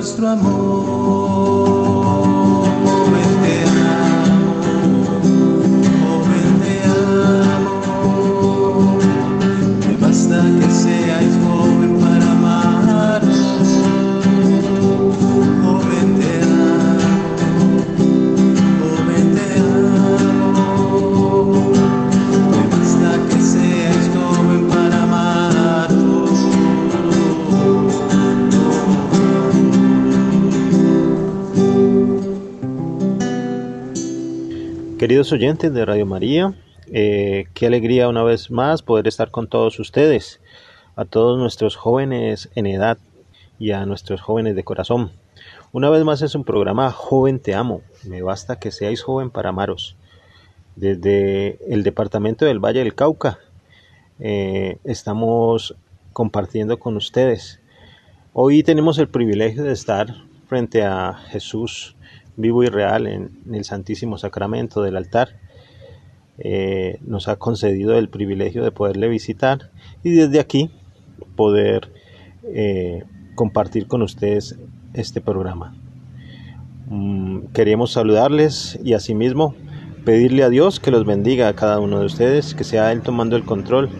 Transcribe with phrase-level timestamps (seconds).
[0.00, 1.79] nuestro amor.
[35.10, 36.54] Queridos oyentes de Radio María,
[36.86, 40.40] eh, qué alegría una vez más poder estar con todos ustedes,
[40.94, 42.96] a todos nuestros jóvenes en edad
[43.58, 45.10] y a nuestros jóvenes de corazón.
[45.72, 49.48] Una vez más es un programa Joven Te Amo, me basta que seáis joven para
[49.48, 49.96] amaros.
[50.76, 53.40] Desde el departamento del Valle del Cauca
[54.20, 55.74] eh, estamos
[56.12, 57.58] compartiendo con ustedes.
[58.32, 60.06] Hoy tenemos el privilegio de estar
[60.46, 61.96] frente a Jesús
[62.40, 65.36] vivo y real en, el Santísimo Sacramento del altar.
[66.38, 69.70] Eh, nos ha concedido el privilegio de poderle visitar
[70.02, 70.70] y desde aquí
[71.36, 71.92] poder
[72.44, 74.58] eh, compartir con ustedes
[74.94, 75.74] este programa.
[76.88, 79.54] Mm, queríamos saludarles y asimismo
[80.04, 83.36] pedirle a Dios que los bendiga a cada uno de ustedes, que sea Él tomando
[83.36, 83.90] el control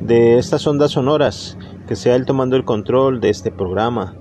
[0.00, 1.56] de estas ondas sonoras,
[1.88, 4.14] que sea Él tomando el control de este programa,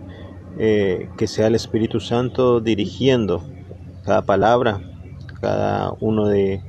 [0.64, 3.44] eh, que sea el Espíritu Santo dirigiendo
[4.06, 4.80] cada palabra,
[5.40, 6.62] cada uno de,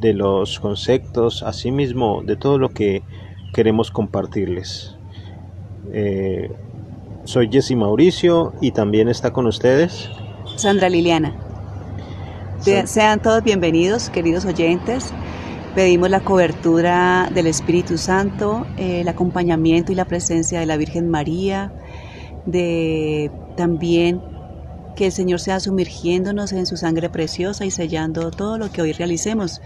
[0.00, 3.02] los conceptos, asimismo de todo lo que
[3.52, 4.94] queremos compartirles.
[5.92, 6.48] Eh,
[7.24, 10.08] soy Jesse Mauricio y también está con ustedes
[10.54, 11.34] Sandra Liliana.
[12.60, 15.12] Sean todos bienvenidos, queridos oyentes.
[15.74, 21.72] Pedimos la cobertura del Espíritu Santo, el acompañamiento y la presencia de la Virgen María,
[22.50, 24.20] de también
[24.96, 28.92] que el Señor sea sumergiéndonos en su sangre preciosa y sellando todo lo que hoy
[28.92, 29.60] realicemos,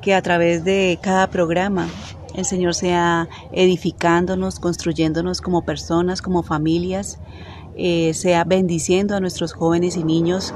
[0.00, 1.88] que a través de cada programa
[2.34, 7.18] el Señor sea edificándonos, construyéndonos como personas, como familias,
[7.76, 10.54] eh, sea bendiciendo a nuestros jóvenes y niños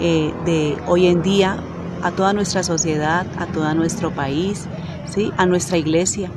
[0.00, 1.62] eh, de hoy en día,
[2.02, 4.66] a toda nuestra sociedad, a todo nuestro país,
[5.06, 5.30] ¿sí?
[5.36, 6.30] a nuestra iglesia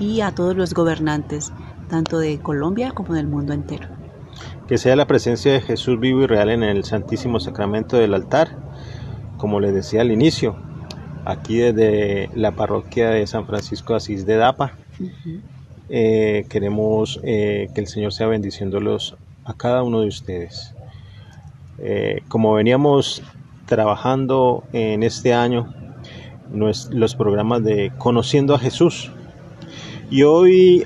[0.00, 1.52] y a todos los gobernantes,
[1.90, 3.88] tanto de Colombia como del mundo entero.
[4.68, 8.56] Que sea la presencia de Jesús vivo y real en el Santísimo Sacramento del altar,
[9.36, 10.56] como les decía al inicio,
[11.24, 14.72] aquí desde la parroquia de San Francisco de Asís de Dapa.
[15.88, 20.74] Eh, queremos eh, que el Señor sea bendiciéndolos a cada uno de ustedes.
[21.78, 23.22] Eh, como veníamos
[23.66, 25.72] trabajando en este año
[26.52, 29.10] los programas de Conociendo a Jesús.
[30.10, 30.84] Y hoy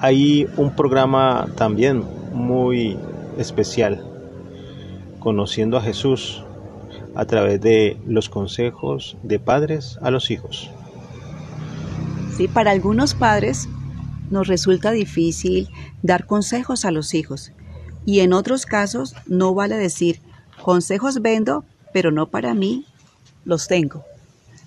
[0.00, 2.98] hay un programa también muy
[3.38, 4.10] especial,
[5.18, 6.44] Conociendo a Jesús
[7.14, 10.70] a través de los consejos de padres a los hijos.
[12.36, 13.66] Sí, para algunos padres
[14.30, 15.70] nos resulta difícil
[16.02, 17.52] dar consejos a los hijos
[18.04, 20.20] y en otros casos no vale decir
[20.62, 22.84] consejos vendo, pero no para mí,
[23.44, 24.04] los tengo.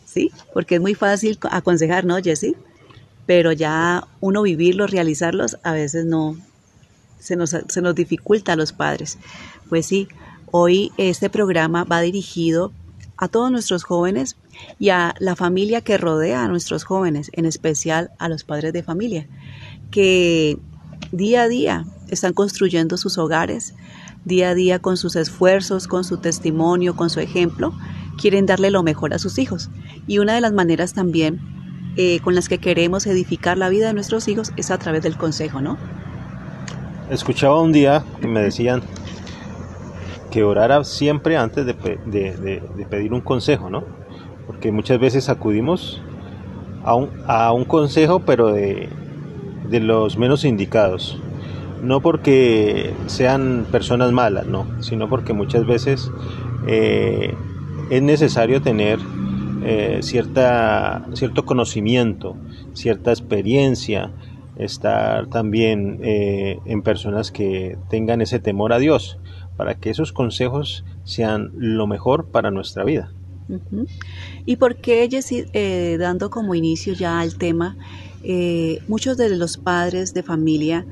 [0.05, 0.31] ¿Sí?
[0.53, 2.55] Porque es muy fácil aconsejar, ¿no, Jessy?
[3.27, 6.35] Pero ya uno vivirlos, realizarlos, a veces no,
[7.19, 9.19] se nos, se nos dificulta a los padres.
[9.69, 10.07] Pues sí,
[10.49, 12.71] hoy este programa va dirigido
[13.17, 14.37] a todos nuestros jóvenes
[14.79, 18.83] y a la familia que rodea a nuestros jóvenes, en especial a los padres de
[18.83, 19.27] familia,
[19.91, 20.57] que
[21.11, 23.73] día a día están construyendo sus hogares,
[24.25, 27.73] día a día con sus esfuerzos, con su testimonio, con su ejemplo,
[28.17, 29.69] quieren darle lo mejor a sus hijos.
[30.05, 31.56] Y una de las maneras también
[31.97, 35.17] eh, con las que queremos edificar la vida de nuestros hijos es a través del
[35.17, 35.77] consejo, ¿no?
[37.09, 38.83] Escuchaba un día que me decían,
[40.29, 41.73] que orara siempre antes de,
[42.89, 43.83] pedir un consejo, ¿no?
[44.45, 46.01] Porque muchas veces acudimos
[46.83, 48.89] a un, a un consejo, pero de,
[49.69, 51.19] los menos indicados.
[51.81, 56.11] No porque sean personas malas, no, sino porque muchas veces
[56.67, 57.35] eh,
[57.89, 58.99] es necesario tener
[59.63, 62.35] eh, cierta, cierto conocimiento,
[62.73, 64.11] cierta experiencia,
[64.57, 69.17] estar también eh, en personas que tengan ese temor a Dios,
[69.55, 73.11] para que esos consejos sean lo mejor para nuestra vida.
[74.45, 75.07] ¿Y por qué,
[75.53, 77.77] eh, dando como inicio ya al tema,
[78.23, 80.85] eh, muchos de los padres de familia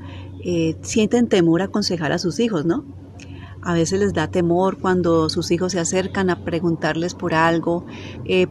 [0.80, 2.84] sienten temor a aconsejar a sus hijos, ¿no?
[3.66, 7.84] A veces les da temor cuando sus hijos se acercan a preguntarles por algo,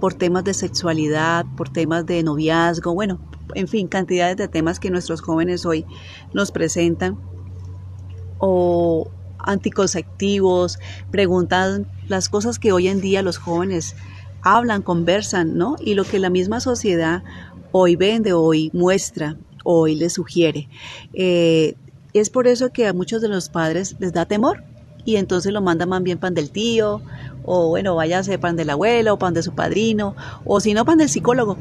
[0.01, 3.21] por temas de sexualidad, por temas de noviazgo, bueno,
[3.53, 5.85] en fin, cantidades de temas que nuestros jóvenes hoy
[6.33, 7.17] nos presentan,
[8.39, 9.09] o
[9.39, 10.79] anticonceptivos,
[11.11, 13.95] preguntan las cosas que hoy en día los jóvenes
[14.41, 15.77] hablan, conversan, ¿no?
[15.79, 17.23] Y lo que la misma sociedad
[17.71, 20.67] hoy vende, hoy muestra, hoy les sugiere.
[21.13, 21.75] Eh,
[22.11, 24.74] es por eso que a muchos de los padres les da temor
[25.05, 27.01] y entonces lo mandan más bien pan del tío,
[27.43, 30.97] o bueno, váyase pan del abuelo, o pan de su padrino, o si no, pan
[30.97, 31.57] del psicólogo.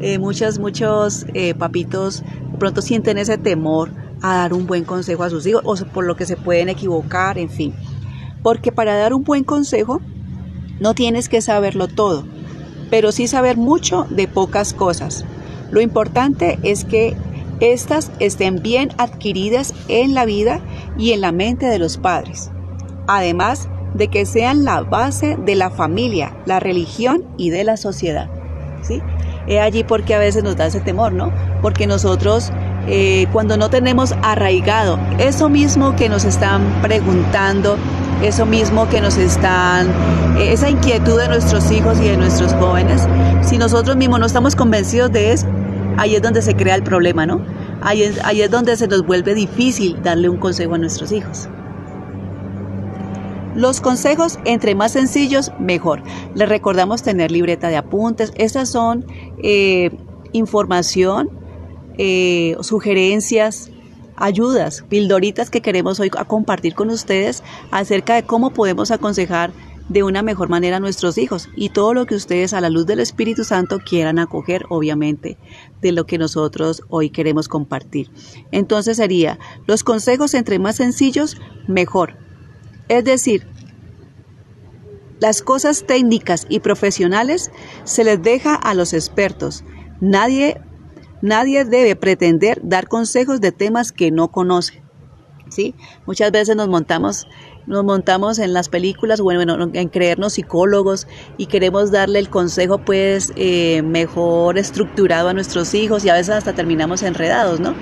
[0.00, 2.22] Eh, muchas, muchos eh, papitos
[2.58, 3.90] pronto sienten ese temor
[4.22, 7.38] a dar un buen consejo a sus hijos o por lo que se pueden equivocar,
[7.38, 7.74] en fin.
[8.42, 10.00] Porque para dar un buen consejo
[10.80, 12.24] no tienes que saberlo todo,
[12.90, 15.24] pero sí saber mucho de pocas cosas.
[15.70, 17.16] Lo importante es que
[17.60, 20.60] éstas estén bien adquiridas en la vida
[20.98, 22.50] y en la mente de los padres.
[23.06, 28.28] Además de que sean la base de la familia, la religión y de la sociedad.
[28.82, 29.02] ¿sí?
[29.46, 31.32] Es allí porque a veces nos da ese temor, ¿no?
[31.62, 32.52] Porque nosotros
[32.88, 37.76] eh, cuando no tenemos arraigado eso mismo que nos están preguntando,
[38.22, 39.88] eso mismo que nos están,
[40.38, 43.06] eh, esa inquietud de nuestros hijos y de nuestros jóvenes,
[43.42, 45.46] si nosotros mismos no estamos convencidos de eso,
[45.96, 47.40] ahí es donde se crea el problema, ¿no?
[47.92, 51.48] Es, ahí es donde se nos vuelve difícil darle un consejo a nuestros hijos.
[53.56, 56.02] Los consejos, entre más sencillos, mejor.
[56.34, 58.34] Les recordamos tener libreta de apuntes.
[58.36, 59.06] Estas son
[59.42, 59.96] eh,
[60.32, 61.30] información,
[61.96, 63.70] eh, sugerencias,
[64.14, 69.52] ayudas, pildoritas que queremos hoy compartir con ustedes acerca de cómo podemos aconsejar
[69.88, 72.84] de una mejor manera a nuestros hijos y todo lo que ustedes a la luz
[72.84, 75.38] del Espíritu Santo quieran acoger, obviamente,
[75.80, 78.10] de lo que nosotros hoy queremos compartir.
[78.52, 81.38] Entonces sería, los consejos entre más sencillos,
[81.68, 82.25] mejor.
[82.88, 83.46] Es decir,
[85.18, 87.50] las cosas técnicas y profesionales
[87.84, 89.64] se les deja a los expertos.
[90.00, 90.60] Nadie,
[91.22, 94.82] nadie debe pretender dar consejos de temas que no conoce.
[95.48, 95.74] ¿sí?
[96.06, 97.26] Muchas veces nos montamos,
[97.66, 103.32] nos montamos en las películas, bueno, en creernos psicólogos y queremos darle el consejo pues
[103.36, 107.74] eh, mejor estructurado a nuestros hijos y a veces hasta terminamos enredados, ¿no?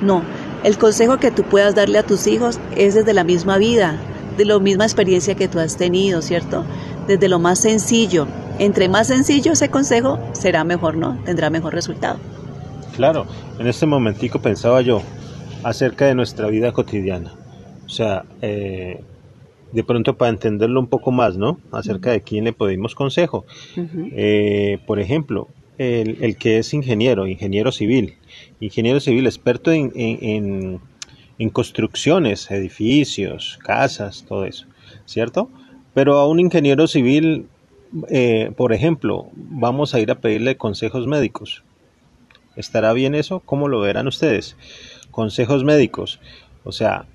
[0.00, 0.22] No,
[0.64, 4.00] el consejo que tú puedas darle a tus hijos es desde la misma vida,
[4.38, 6.64] de la misma experiencia que tú has tenido, ¿cierto?
[7.06, 8.26] Desde lo más sencillo.
[8.58, 11.18] Entre más sencillo ese consejo, será mejor, ¿no?
[11.24, 12.18] Tendrá mejor resultado.
[12.96, 13.26] Claro,
[13.58, 15.02] en este momentico pensaba yo
[15.62, 17.34] acerca de nuestra vida cotidiana.
[17.84, 19.02] O sea, eh,
[19.72, 21.58] de pronto para entenderlo un poco más, ¿no?
[21.72, 23.44] Acerca de quién le pedimos consejo.
[23.76, 28.14] Eh, por ejemplo, el, que es ingeniero, ingeniero civil,
[28.60, 30.80] ingeniero civil experto en en
[31.50, 34.66] construcciones, edificios, casas, todo eso,
[35.06, 35.48] ¿cierto?
[35.94, 37.46] Pero a un ingeniero civil,
[38.08, 41.62] eh, por ejemplo, vamos a ir a pedirle consejos médicos.
[42.56, 43.40] ¿Estará bien eso?
[43.40, 44.56] ¿Cómo lo verán ustedes?
[45.12, 46.20] Consejos médicos.
[46.64, 47.06] O sea,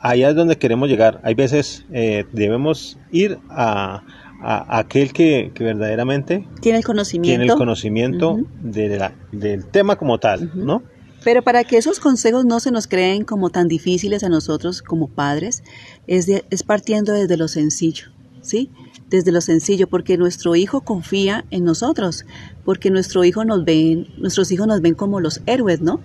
[0.00, 1.20] allá es donde queremos llegar.
[1.22, 4.02] Hay veces eh, debemos ir a,
[4.42, 10.82] aquel que, verdaderamente tiene el conocimiento, tiene el conocimiento del tema como tal, ¿no?
[11.24, 15.08] Pero para que esos consejos no se nos creen como tan difíciles a nosotros como
[15.08, 15.64] padres,
[16.06, 18.08] es, es partiendo desde lo sencillo,
[18.42, 18.70] ¿sí?
[19.08, 22.26] Desde lo sencillo, porque nuestro hijo confía en nosotros,
[22.64, 26.00] porque nuestro hijo nos ven, nuestros hijos nos ven como los héroes, ¿no?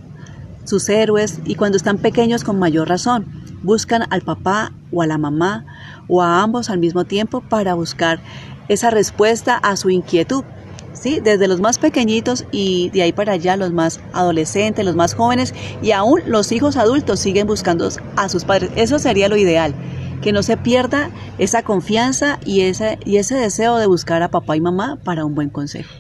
[0.64, 3.26] Sus héroes, y cuando están pequeños con mayor razón,
[3.62, 5.66] buscan al papá o a la mamá
[6.08, 8.22] o a ambos al mismo tiempo para buscar
[8.70, 10.44] esa respuesta a su inquietud.
[10.94, 11.20] ¿Sí?
[11.24, 15.54] Desde los más pequeñitos y de ahí para allá los más adolescentes, los más jóvenes
[15.82, 18.72] y aún los hijos adultos siguen buscando a sus padres.
[18.76, 19.74] Eso sería lo ideal,
[20.22, 24.56] que no se pierda esa confianza y ese, y ese deseo de buscar a papá
[24.56, 25.94] y mamá para un buen consejo.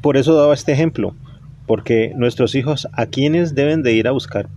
[0.00, 1.14] Por eso daba este ejemplo,
[1.66, 4.48] porque nuestros hijos a quienes deben de ir a buscar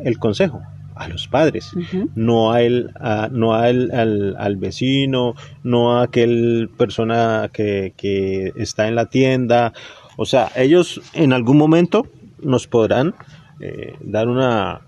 [0.00, 0.62] el consejo,
[0.98, 1.72] a los padres,
[2.14, 2.90] no a él,
[3.30, 9.72] no a él, al, vecino, no a aquel persona que, que está en la tienda.
[10.16, 12.06] O sea, ellos en algún momento
[12.42, 13.14] nos podrán
[13.60, 14.80] eh, dar una,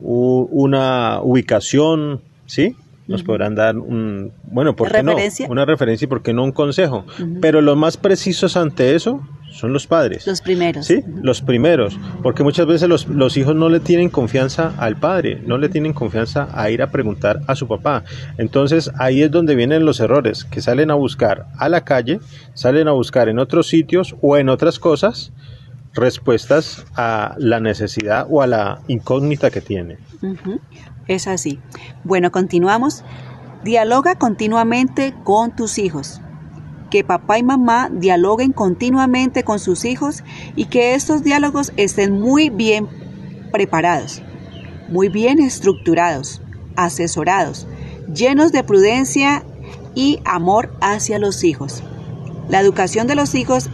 [0.00, 2.76] una ubicación, ¿sí?
[3.08, 5.16] Nos podrán dar un, bueno, ¿por qué no?
[5.48, 7.04] Una referencia y por qué no un consejo.
[7.40, 9.20] Pero los más precisos ante eso
[9.52, 10.26] son los padres.
[10.26, 10.86] Los primeros.
[10.86, 11.98] Sí, los primeros.
[12.22, 15.92] Porque muchas veces los, los, hijos no le tienen confianza al padre, no le tienen
[15.92, 18.04] confianza a ir a preguntar a su papá.
[18.38, 22.20] Entonces ahí es donde vienen los errores, que salen a buscar a la calle,
[22.54, 25.32] salen a buscar en otros sitios o en otras cosas
[25.94, 29.98] respuestas a la necesidad o a la incógnita que tiene.
[31.06, 31.60] Es así.
[32.04, 33.04] Bueno, continuamos.
[33.64, 36.20] Dialoga continuamente con tus hijos.
[36.92, 40.22] Que papá y mamá dialoguen continuamente con sus hijos
[40.56, 42.86] y que estos diálogos estén muy bien
[43.50, 44.20] preparados,
[44.90, 46.42] muy bien estructurados,
[46.76, 47.66] asesorados,
[48.14, 49.42] llenos de prudencia
[49.94, 51.82] y amor hacia los hijos.
[52.50, 53.70] La educación de los hijos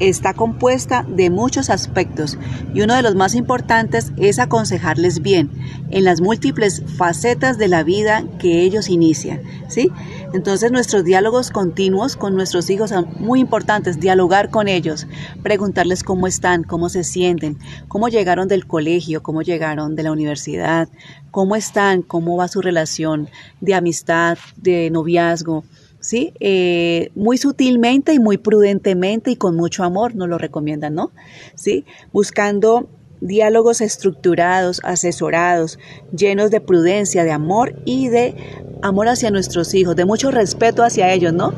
[0.00, 2.38] está compuesta de muchos aspectos
[2.74, 5.50] y uno de los más importantes es aconsejarles bien
[5.90, 9.90] en las múltiples facetas de la vida que ellos inician, ¿sí?
[10.34, 15.06] Entonces nuestros diálogos continuos con nuestros hijos son muy importantes, dialogar con ellos,
[15.42, 20.88] preguntarles cómo están, cómo se sienten, cómo llegaron del colegio, cómo llegaron de la universidad,
[21.30, 23.28] cómo están, cómo va su relación
[23.60, 25.64] de amistad, de noviazgo,
[26.00, 26.32] ¿sí?
[26.40, 31.10] Eh, muy sutilmente y muy prudentemente y con mucho amor nos lo recomiendan, ¿no?
[31.54, 31.84] ¿Sí?
[32.12, 32.88] Buscando
[33.20, 35.78] diálogos estructurados, asesorados,
[36.16, 38.36] llenos de prudencia, de amor y de
[38.82, 41.52] amor hacia nuestros hijos, de mucho respeto hacia ellos, ¿no?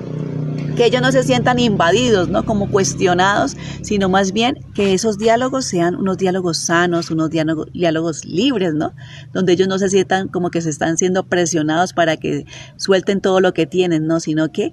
[0.76, 2.44] Que ellos no se sientan invadidos, ¿no?
[2.44, 8.74] Como cuestionados, sino más bien que esos diálogos sean unos diálogos sanos, unos diálogos, libres,
[8.74, 8.92] ¿no?
[9.32, 12.46] Donde ellos no se sientan como que se están siendo presionados para que
[12.76, 14.20] suelten todo lo que tienen, ¿no?
[14.20, 14.72] Sino que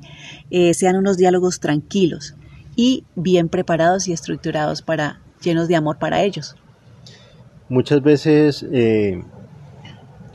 [0.49, 2.35] eh, sean unos diálogos tranquilos
[2.75, 6.55] y bien preparados y estructurados para, llenos de amor para ellos.
[7.69, 9.23] Muchas veces eh,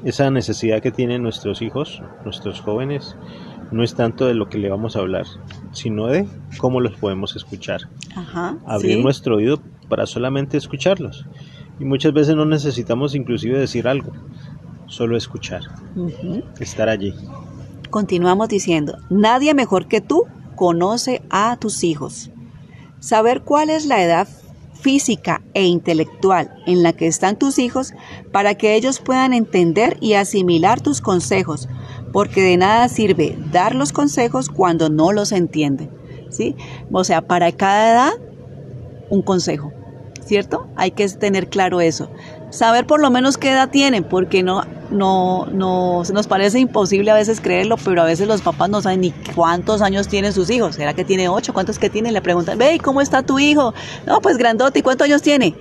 [0.05, 3.17] esa necesidad que tienen nuestros hijos, nuestros jóvenes,
[3.73, 5.27] no es tanto de lo que le vamos a hablar,
[5.73, 6.27] sino de
[6.59, 7.83] cómo los podemos escuchar.
[8.67, 11.27] Abrir nuestro oído para solamente escucharlos.
[11.81, 14.13] Y muchas veces no necesitamos inclusive decir algo,
[14.87, 15.63] solo escuchar,
[16.61, 17.15] estar allí.
[17.91, 20.25] Continuamos diciendo, nadie mejor que tú
[20.55, 22.31] conoce a tus hijos.
[23.01, 24.29] Saber cuál es la edad
[24.83, 27.93] física e intelectual en la que están tus hijos
[28.33, 31.69] para que ellos puedan entender y asimilar tus consejos,
[32.13, 35.91] porque de nada sirve dar los consejos cuando no los entienden.
[36.33, 36.57] ¿sí?
[36.91, 38.13] O sea, para cada edad,
[39.11, 39.73] un consejo,
[40.25, 40.67] ¿cierto?
[40.77, 42.11] Hay que tener claro eso.
[42.53, 47.15] Saber por lo menos qué edad tienen, porque no, no, no, nos parece imposible a
[47.15, 50.75] veces creerlo, pero a veces los papás no saben ni cuántos años tienen sus hijos.
[50.75, 51.55] ¿Será que tiene ocho?
[51.55, 52.13] ¿Cuántos que tiene?
[52.13, 53.73] Le preguntan, ve, ¿cómo está tu hijo?
[54.07, 55.55] No, pues grandote, ¿y cuántos años tiene?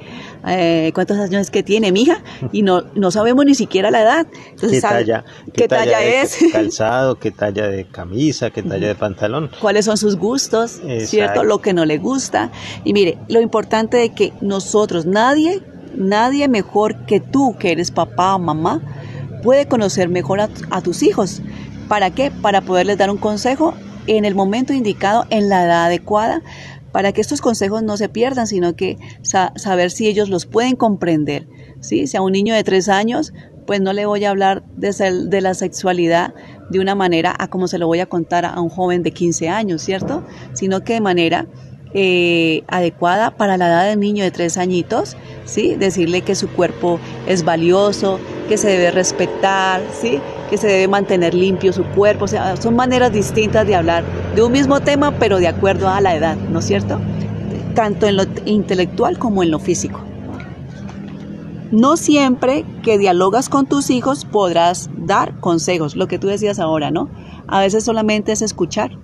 [0.46, 2.22] Eh, ¿Cuántos años es que tiene mi hija?
[2.52, 4.28] Y no, no sabemos ni siquiera la edad.
[4.60, 6.40] ¿Qué talla, qué, talla, es?
[6.52, 9.50] Calzado, qué talla de camisa, qué talla de pantalón.
[9.62, 10.82] ¿Cuáles son sus gustos?
[11.06, 11.46] ¿Cierto?
[11.46, 12.52] Lo que no le gusta.
[12.84, 15.62] Y mire, lo importante de que nosotros, nadie,
[15.96, 18.82] nadie mejor que tú, que eres papá o mamá,
[19.42, 21.42] puede conocer mejor a, tus hijos.
[21.88, 22.32] ¿Para qué?
[22.32, 23.74] Para poderles dar un consejo
[24.08, 26.42] en el momento indicado, en la edad adecuada,
[26.92, 31.48] para que estos consejos no se pierdan, sino que saber si ellos los pueden comprender.
[31.80, 32.08] ¿sí?
[32.08, 33.34] Si a un niño de tres años,
[33.66, 34.92] pues no le voy a hablar de,
[35.28, 36.34] de, la sexualidad
[36.70, 39.50] de una manera a como se lo voy a contar a un joven de 15
[39.50, 40.24] años, ¿cierto?
[40.54, 41.48] Sino que de manera
[41.94, 45.18] eh, adecuada para la edad del niño de tres añitos,
[45.52, 45.76] ¿sí?
[45.76, 50.20] Decirle que su cuerpo es valioso, que se debe respetar, ¿sí?
[50.50, 54.04] Que se debe mantener limpio su cuerpo, o sea, son maneras distintas de hablar
[54.36, 57.00] de un mismo tema, pero de acuerdo a la edad, ¿no es cierto?
[57.76, 60.02] Tanto en lo intelectual como en lo físico.
[61.72, 66.92] No siempre que dialogas con tus hijos podrás dar consejos, lo que tú decías ahora,
[66.92, 67.10] ¿no?
[67.48, 68.98] A veces solamente es escuchar,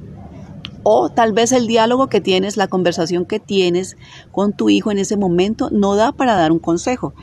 [0.90, 3.98] o tal vez el diálogo que tienes, la conversación que tienes
[4.32, 7.14] con tu hijo en ese momento no da para dar un consejo.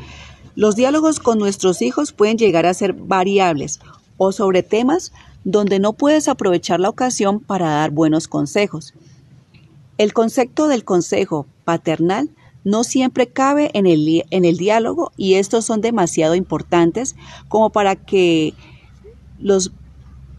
[0.55, 3.81] Los diálogos con nuestros hijos pueden llegar a ser variables
[4.19, 5.13] o sobre temas
[5.45, 8.93] donde no puedes aprovechar la ocasión para dar buenos consejos.
[9.97, 12.29] El concepto del consejo paternal
[12.65, 17.17] no siempre cabe en el, en el diálogo y estos son demasiado importantes
[17.49, 18.53] como para que
[19.39, 19.73] los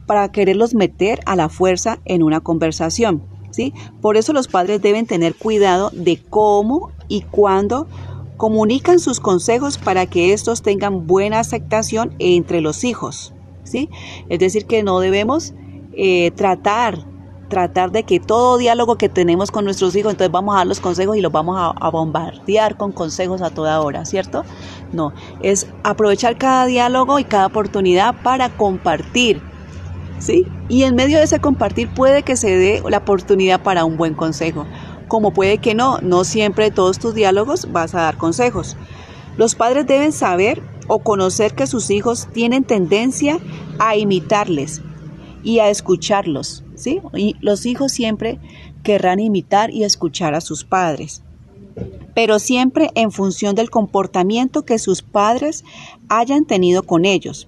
[0.06, 3.24] para quererlos meter a la fuerza en una conversación.
[3.52, 3.74] ¿sí?
[4.02, 7.88] Por eso los padres deben tener cuidado de cómo y cuándo
[8.38, 13.34] comunican sus consejos para que estos tengan buena aceptación entre los hijos.
[13.64, 13.90] ¿sí?
[14.30, 15.54] Es decir, que no debemos
[15.94, 17.06] eh, tratar
[17.48, 20.80] tratar de que todo diálogo que tenemos con nuestros hijos, entonces vamos a dar los
[20.80, 24.44] consejos y los vamos a, a, bombardear con consejos a toda hora, ¿cierto?
[24.92, 29.42] No, es aprovechar cada diálogo y cada oportunidad para compartir,
[30.70, 34.14] Y en medio de ese compartir puede que se dé la oportunidad para un buen
[34.14, 34.66] consejo,
[35.08, 38.76] como puede que no, no siempre todos tus diálogos vas a dar consejos.
[39.38, 43.40] Los padres deben saber o conocer que sus hijos tienen tendencia
[43.80, 44.82] a imitarles
[45.44, 47.02] y a escucharlos, ¿sí?
[47.14, 48.40] Y los hijos siempre
[48.84, 51.22] querrán imitar y escuchar a sus padres,
[52.14, 55.64] pero siempre en función del comportamiento que sus padres
[56.08, 57.48] hayan tenido con ellos.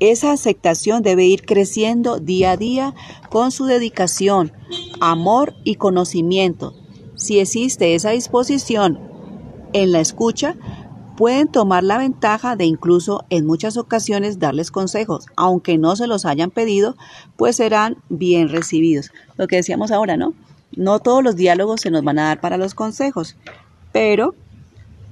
[0.00, 2.94] Esa aceptación debe ir creciendo día a día
[3.28, 4.52] con su dedicación,
[5.00, 6.74] amor y conocimiento.
[7.16, 8.98] Si existe esa disposición
[9.74, 10.56] en la escucha,
[11.18, 16.24] pueden tomar la ventaja de incluso en muchas ocasiones darles consejos, aunque no se los
[16.24, 16.96] hayan pedido,
[17.36, 19.10] pues serán bien recibidos.
[19.36, 20.32] Lo que decíamos ahora, ¿no?
[20.74, 23.36] No todos los diálogos se nos van a dar para los consejos,
[23.92, 24.34] pero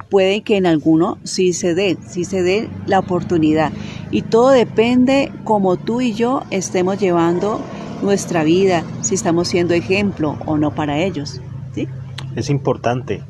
[0.09, 3.73] puede que en alguno sí se dé, sí se dé la oportunidad.
[4.11, 7.61] Y todo depende como tú y yo estemos llevando
[8.03, 11.41] nuestra vida, si estamos siendo ejemplo o no para ellos.
[11.75, 11.89] ¿sí?
[12.37, 13.23] Es importante,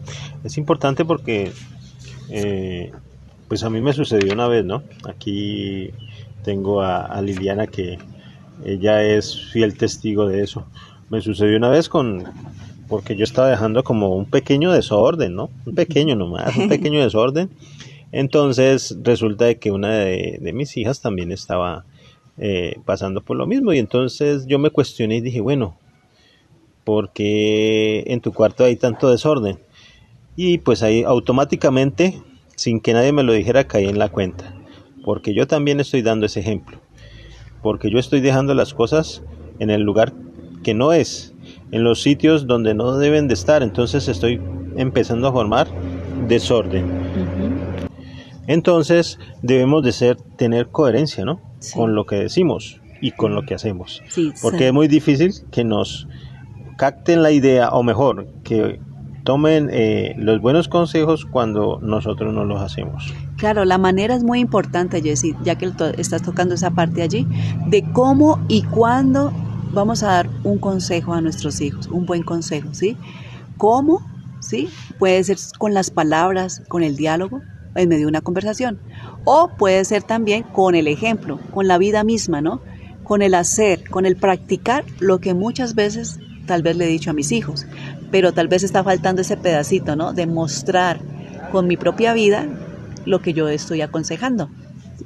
[0.44, 1.52] es importante porque
[2.28, 2.92] eh,
[3.48, 4.82] pues a mí me sucedió una vez, ¿no?
[5.08, 5.90] Aquí
[6.44, 7.98] tengo a, Liliana que
[8.64, 10.66] ella es fiel testigo de eso.
[11.08, 12.24] Me sucedió una vez con,
[12.88, 15.50] porque yo estaba dejando como un pequeño desorden, ¿no?
[15.66, 17.50] Un pequeño nomás, un pequeño desorden.
[18.12, 21.84] Entonces resulta de que una de, mis hijas también estaba
[22.38, 25.76] eh, pasando por lo mismo y entonces yo me cuestioné y dije, bueno,
[26.84, 29.58] ¿por qué en tu cuarto hay tanto desorden?
[30.36, 32.22] Y pues ahí automáticamente,
[32.56, 34.54] sin que nadie me lo dijera, caí en la cuenta.
[35.04, 36.78] Porque yo también estoy dando ese ejemplo.
[37.62, 39.22] Porque yo estoy dejando las cosas
[39.58, 40.12] en el lugar
[40.62, 41.34] que no es,
[41.70, 43.62] en los sitios donde no deben de estar.
[43.62, 44.40] Entonces estoy
[44.76, 45.68] empezando a formar
[46.26, 46.86] desorden.
[48.46, 51.40] Entonces debemos de ser, tener coherencia, ¿no?
[51.74, 54.02] Con lo que decimos y con lo que hacemos.
[54.40, 56.08] Porque es muy difícil que nos
[56.76, 58.80] capten la idea, o mejor, que
[59.24, 63.12] tomen eh, los buenos consejos cuando nosotros no los hacemos.
[63.36, 67.26] Claro, la manera es muy importante, Jessy, ya que estás tocando esa parte allí,
[67.66, 69.32] de cómo y cuándo
[69.72, 72.96] vamos a dar un consejo a nuestros hijos, un buen consejo, ¿sí?
[73.56, 74.06] ¿Cómo?
[74.40, 74.68] ¿Sí?
[74.98, 77.40] Puede ser con las palabras, con el diálogo,
[77.74, 78.78] en medio de una conversación.
[79.24, 82.60] O puede ser también con el ejemplo, con la vida misma, ¿no?
[83.04, 87.10] Con el hacer, con el practicar lo que muchas veces tal vez le he dicho
[87.10, 87.66] a mis hijos
[88.10, 90.12] pero tal vez está faltando ese pedacito, ¿no?
[90.12, 91.00] De mostrar
[91.52, 92.46] con mi propia vida
[93.04, 94.50] lo que yo estoy aconsejando.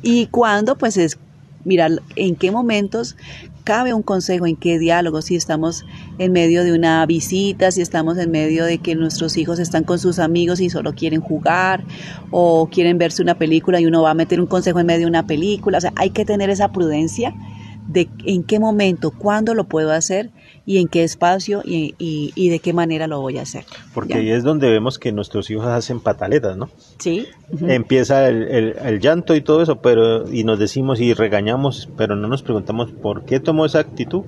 [0.03, 1.19] Y cuando, pues es
[1.65, 3.17] mirar en qué momentos
[3.65, 5.85] cabe un consejo, en qué diálogo, si estamos
[6.19, 9.99] en medio de una visita, si estamos en medio de que nuestros hijos están con
[9.99, 11.85] sus amigos y solo quieren jugar
[12.31, 15.07] o quieren verse una película y uno va a meter un consejo en medio de
[15.07, 15.79] una película.
[15.79, 17.35] O sea, hay que tener esa prudencia
[17.89, 20.31] de en qué momento, cuándo lo puedo hacer
[20.65, 23.65] y en qué espacio y, y, de qué manera lo voy a hacer.
[23.95, 26.71] Porque ahí es donde vemos que nuestros hijos hacen pataletas, ¿no?
[26.99, 27.27] Sí.
[27.63, 32.29] Empieza el, el, llanto y todo eso, pero y nos decimos y regañamos, pero no
[32.29, 34.23] nos preguntamos por qué tomó esa actitud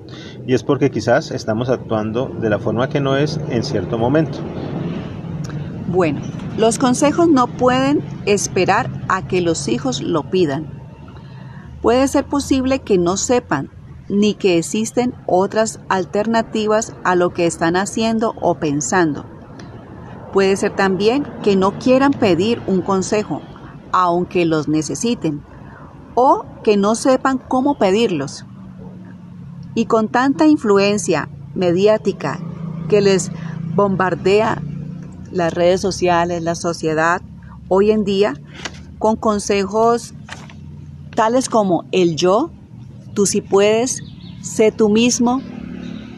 [0.47, 4.38] y es porque quizás estamos actuando de la forma que no es en cierto momento.
[5.87, 6.20] Bueno,
[6.59, 10.66] los consejos no pueden esperar a que los hijos lo pidan.
[11.83, 13.70] Puede ser posible que no sepan
[14.09, 19.25] ni que existen otras alternativas a lo que están haciendo o pensando.
[20.33, 23.40] Puede ser también que no quieran pedir un consejo,
[23.93, 25.43] aunque los necesiten,
[26.14, 28.45] o que no sepan cómo pedirlos.
[29.75, 32.40] Y con tanta influencia mediática
[32.88, 33.31] que les
[33.75, 34.61] bombardea
[35.31, 37.23] las redes sociales, la sociedad,
[37.69, 38.35] hoy en día,
[38.99, 40.14] con consejos
[41.14, 42.51] tales como el yo
[43.14, 44.03] tú sí puedes,
[44.42, 45.40] sé tú mismo.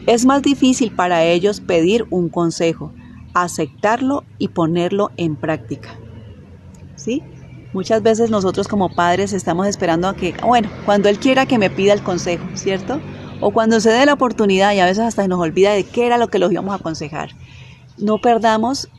[0.05, 2.93] Es más difícil para ellos pedir un consejo,
[3.33, 5.97] aceptarlo y ponerlo en práctica.
[6.95, 7.23] ¿Sí?
[7.73, 11.69] Muchas veces nosotros como padres estamos esperando a que, bueno, cuando él quiera que me
[11.69, 12.99] pida el consejo, ¿cierto?
[13.39, 16.17] O cuando se dé la oportunidad y a veces hasta nos olvida de qué era
[16.17, 17.29] lo que los íbamos a aconsejar.
[17.97, 18.89] No perdamos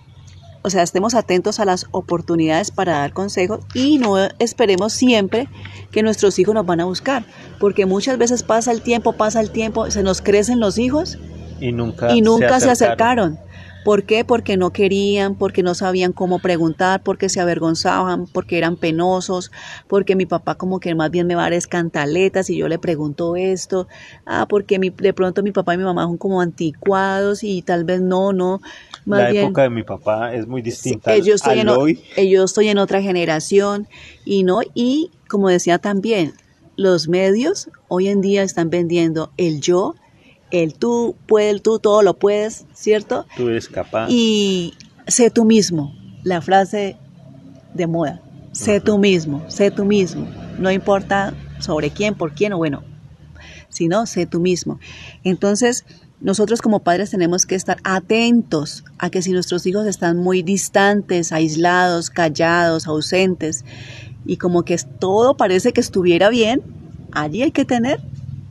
[0.63, 5.49] o sea, estemos atentos a las oportunidades para dar consejos y no esperemos siempre
[5.91, 7.25] que nuestros hijos nos van a buscar,
[7.59, 11.19] porque muchas veces pasa el tiempo, pasa el tiempo, se nos crecen los hijos
[11.61, 13.39] y nunca, y nunca se, acercaron.
[13.85, 14.25] ¿Por qué?
[14.25, 19.51] Porque no querían, porque no sabían cómo preguntar, porque se avergonzaban, porque eran penosos,
[19.87, 22.79] porque mi papá como que más bien me va a dar escantaletas y yo le
[22.79, 23.89] pregunto esto,
[24.27, 27.85] ah, porque mi, de pronto mi papá y mi mamá son como anticuados y tal
[27.85, 28.61] vez no, no.
[29.09, 32.01] Más la época de mi papá es muy distinta yo estoy en, hoy.
[32.17, 33.89] Yo estoy en otra generación
[34.25, 36.35] y no, y como decía también,
[36.77, 39.95] los medios hoy en día están vendiendo el yo,
[40.51, 43.27] el tú puedes, tú todo lo puedes, ¿cierto?
[43.37, 44.09] Tú eres capaz.
[44.11, 44.75] Y
[45.07, 46.97] sé tú mismo, la frase
[47.75, 48.23] de moda.
[48.53, 50.27] Sé tú mismo, sé tú mismo.
[50.59, 52.83] No importa sobre quién, por quién o bueno,
[53.69, 54.81] sino sé tú mismo.
[55.25, 55.85] Entonces,
[56.21, 61.33] nosotros como padres tenemos que estar atentos a que si nuestros hijos están muy distantes,
[61.33, 63.65] aislados, callados, ausentes,
[64.27, 66.63] y como que todo parece que estuviera bien,
[67.13, 68.01] allí hay que tener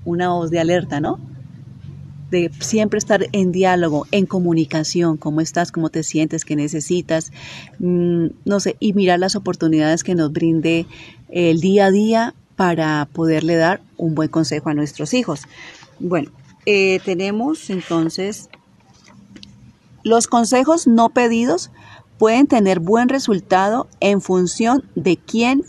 [0.06, 1.20] una voz de alerta, ¿no?
[2.32, 7.32] de siempre estar en diálogo, en comunicación, cómo estás, cómo te sientes, qué necesitas,
[7.80, 10.88] mm, no sé, y mirar las oportunidades que nos brinde
[11.30, 15.44] el día a día para poderle dar un buen consejo a nuestros hijos.
[16.00, 16.32] Bueno,
[16.70, 18.50] eh, tenemos entonces
[20.04, 21.72] los consejos no pedidos
[22.18, 25.64] pueden tener buen resultado en función de quién,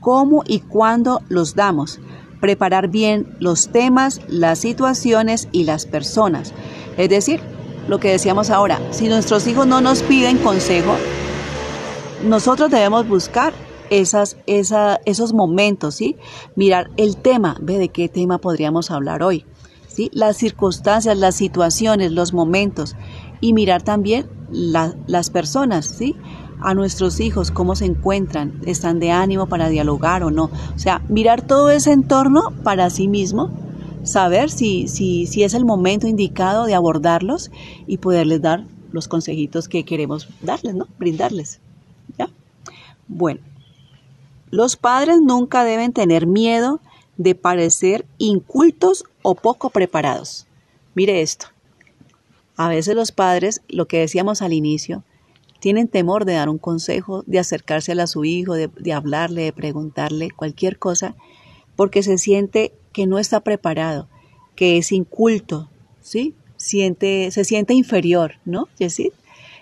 [0.00, 2.00] cómo y cuándo los damos
[2.42, 6.52] preparar bien los temas, las situaciones y las personas.
[6.98, 7.40] Es decir,
[7.88, 10.96] lo que decíamos ahora, si nuestros hijos no nos piden consejo,
[12.26, 13.54] nosotros debemos buscar
[13.90, 16.16] esas, esos momentos, ¿sí?
[16.56, 19.46] Mirar el tema, ve de qué tema podríamos hablar hoy,
[19.94, 20.10] ¿sí?
[20.12, 22.96] Las circunstancias, las situaciones, los momentos
[23.40, 26.16] y mirar también las personas, ¿sí?
[26.62, 30.44] a nuestros hijos, cómo se encuentran, están de ánimo para dialogar o no.
[30.44, 33.50] O sea, mirar todo ese entorno para sí mismo,
[34.04, 37.50] saber si, si, si es el momento indicado de abordarlos
[37.86, 40.86] y poderles dar los consejitos que queremos darles, ¿no?
[40.98, 41.60] Brindarles.
[42.18, 42.28] ¿Ya?
[43.08, 43.40] Bueno,
[44.50, 46.80] los padres nunca deben tener miedo
[47.22, 50.46] de parecer incultos o poco preparados.
[50.94, 51.46] Mire esto.
[52.56, 55.04] A veces los padres, lo que decíamos al inicio,
[55.62, 60.30] tienen temor de dar un consejo, de acercarse a su hijo, de, hablarle, de preguntarle
[60.30, 61.14] cualquier cosa,
[61.76, 64.08] porque se siente que no está preparado,
[64.56, 66.34] que es inculto, ¿sí?
[66.56, 69.12] Siente, se siente inferior, ¿no, Jessie?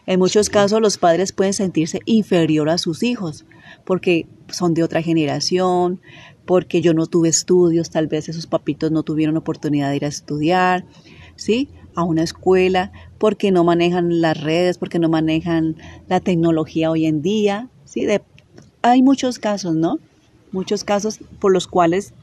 [0.06, 3.44] En muchos casos los padres pueden sentirse inferior a sus hijos,
[3.84, 6.00] porque son de otra generación,
[6.50, 10.08] porque yo no tuve estudios, tal vez esos papitos no tuvieron oportunidad de ir a
[10.08, 10.84] estudiar,
[11.36, 11.68] ¿sí?
[11.94, 15.76] A una escuela, porque no manejan las redes, porque no manejan
[16.08, 17.68] la tecnología hoy en día.
[17.84, 18.04] ¿sí?
[18.82, 20.00] hay muchos casos, ¿no?
[20.50, 22.14] Muchos casos por los cuales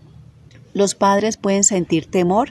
[0.74, 2.50] los padres pueden sentir temor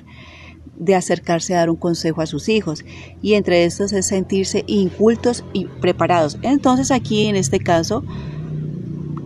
[0.79, 2.87] de acercarse a dar un consejo a sus hijos
[3.21, 6.39] y entre estos es sentirse incultos y preparados.
[6.41, 8.03] Entonces aquí en este caso,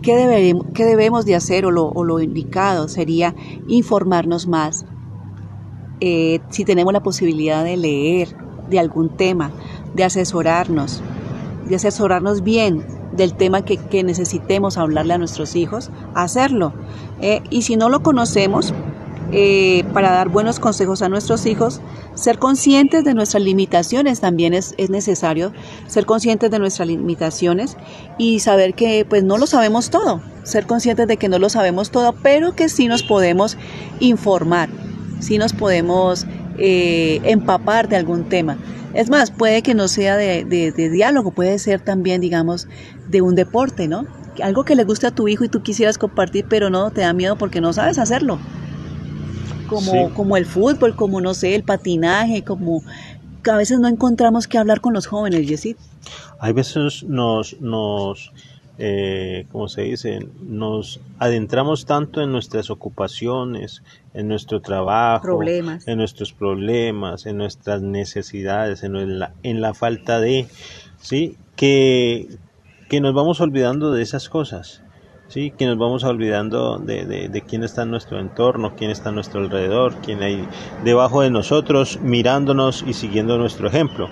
[0.01, 0.15] ¿qué,
[0.85, 3.35] debemos de hacer o lo, indicado sería
[3.67, 4.85] informarnos más?
[5.99, 8.35] Eh, si tenemos la posibilidad de leer,
[8.69, 9.51] de algún tema,
[9.93, 11.01] de asesorarnos,
[11.67, 16.73] de asesorarnos bien del tema que, necesitemos hablarle a nuestros hijos, hacerlo.
[17.21, 18.73] Eh, y si no lo conocemos,
[19.31, 21.81] eh, para dar buenos consejos a nuestros hijos,
[22.15, 25.53] ser conscientes de nuestras limitaciones también es, es, necesario,
[25.87, 27.77] ser conscientes de nuestras limitaciones
[28.17, 31.91] y saber que pues no lo sabemos todo, ser conscientes de que no lo sabemos
[31.91, 33.57] todo, pero que sí nos podemos
[33.99, 34.69] informar,
[35.19, 36.25] sí nos podemos
[36.57, 38.57] eh, empapar de algún tema.
[38.93, 42.67] Es más, puede que no sea de, diálogo, puede ser también, digamos,
[43.07, 44.05] de un deporte, ¿no?
[44.43, 47.13] Algo que le guste a tu hijo y tú quisieras compartir, pero no te da
[47.13, 48.37] miedo porque no sabes hacerlo.
[49.71, 52.83] Como, como el fútbol, como no sé, el patinaje, como
[53.41, 55.77] que a veces no encontramos que hablar con los jóvenes, Yesid.
[56.39, 58.31] Hay veces nos, nos
[58.83, 63.83] eh, como se dice, nos adentramos tanto en nuestras ocupaciones,
[64.15, 70.47] en nuestro trabajo, en nuestros problemas, en nuestras necesidades, en la, en la falta de,
[70.99, 71.37] ¿sí?
[71.55, 72.27] Que,
[72.89, 74.81] que nos vamos olvidando de esas cosas.
[75.31, 75.51] ¿Sí?
[75.51, 79.39] que nos vamos olvidando de, de, quién está en nuestro entorno, quién está a nuestro
[79.39, 80.45] alrededor, quién hay
[80.83, 84.09] debajo de nosotros, mirándonos y siguiendo nuestro ejemplo.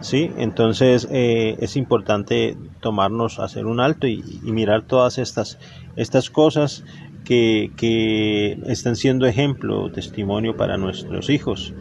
[0.00, 0.30] ¿sí?
[0.38, 5.58] Entonces eh, es importante tomarnos, hacer un alto y, mirar todas estas,
[5.96, 6.84] estas cosas
[7.24, 11.74] que, que, están siendo ejemplo, testimonio para nuestros hijos.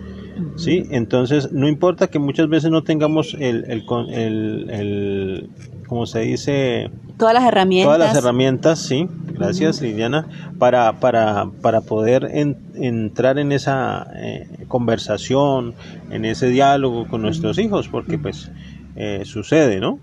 [0.56, 0.86] ¿Sí?
[0.92, 5.50] Entonces no importa que muchas veces no tengamos el, el, el, el
[5.88, 7.96] como se dice, todas las herramientas.
[7.96, 15.76] Todas las herramientas, sí, gracias Liliana, para, para, para poder entrar en esa eh, conversación,
[16.10, 18.52] en ese diálogo con nuestros hijos, porque pues
[18.96, 20.00] eh, sucede, ¿no?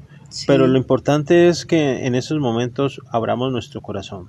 [0.47, 4.29] Pero lo importante es que en esos momentos abramos nuestro corazón,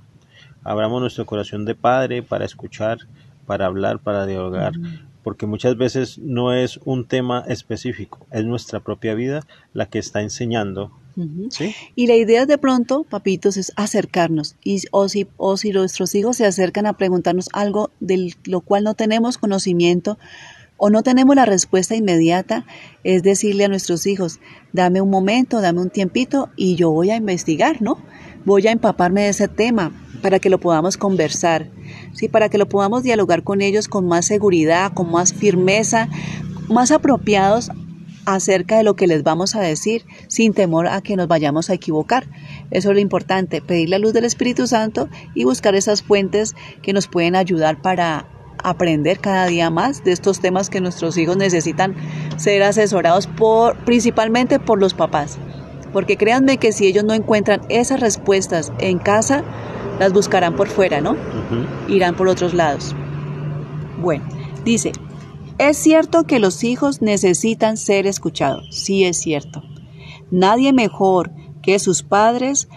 [0.64, 2.98] abramos nuestro corazón de padre para escuchar,
[3.46, 4.72] para hablar, para dialogar,
[5.22, 10.22] porque muchas veces no es un tema específico, es nuestra propia vida la que está
[10.22, 10.92] enseñando.
[11.50, 11.74] ¿Sí?
[11.94, 14.56] Y la idea de pronto, papitos, es acercarnos.
[14.64, 18.84] Y, o, si, o si nuestros hijos se acercan a preguntarnos algo de lo cual
[18.84, 20.18] no tenemos conocimiento,
[20.84, 22.66] o no tenemos la respuesta inmediata,
[23.04, 24.40] es decirle a nuestros hijos,
[24.72, 27.98] dame un momento, dame un tiempito y yo voy a investigar, ¿no?
[28.44, 31.68] Voy a empaparme de ese tema para que lo podamos conversar,
[32.12, 32.28] ¿sí?
[32.28, 36.08] Para que lo podamos dialogar con ellos con más seguridad, con más firmeza,
[36.68, 37.70] más apropiados
[38.24, 41.74] acerca de lo que les vamos a decir, sin temor a que nos vayamos a
[41.74, 42.26] equivocar.
[42.70, 46.92] Eso es lo importante, pedir la luz del Espíritu Santo y buscar esas fuentes que
[46.92, 48.26] nos pueden ayudar para
[48.62, 51.96] aprender cada día más de estos temas que nuestros hijos necesitan
[52.36, 55.38] ser asesorados por principalmente por los papás.
[55.92, 59.44] Porque créanme que si ellos no encuentran esas respuestas en casa,
[59.98, 61.16] las buscarán por fuera, ¿no?
[61.88, 62.94] Irán por otros lados.
[64.00, 64.24] Bueno,
[64.64, 64.92] dice,
[65.58, 68.68] es cierto que los hijos necesitan ser escuchados.
[68.70, 69.62] Sí es cierto.
[70.30, 71.30] Nadie mejor
[71.62, 72.68] que sus padres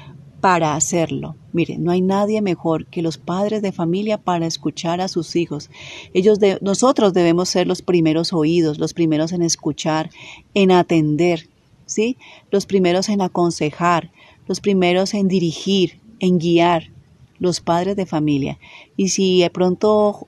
[0.42, 1.36] para hacerlo.
[1.54, 5.72] Mire, no hay nadie mejor que los padres de familia para escuchar a sus hijos.
[6.14, 10.12] Ellos de, nosotros debemos ser los primeros oídos, los primeros en escuchar,
[10.54, 11.50] en atender,
[11.88, 12.18] ¿sí?
[12.52, 14.12] Los primeros en aconsejar,
[14.48, 16.92] los primeros en dirigir, en guiar,
[17.40, 18.60] los padres de familia.
[18.98, 20.28] Y si de pronto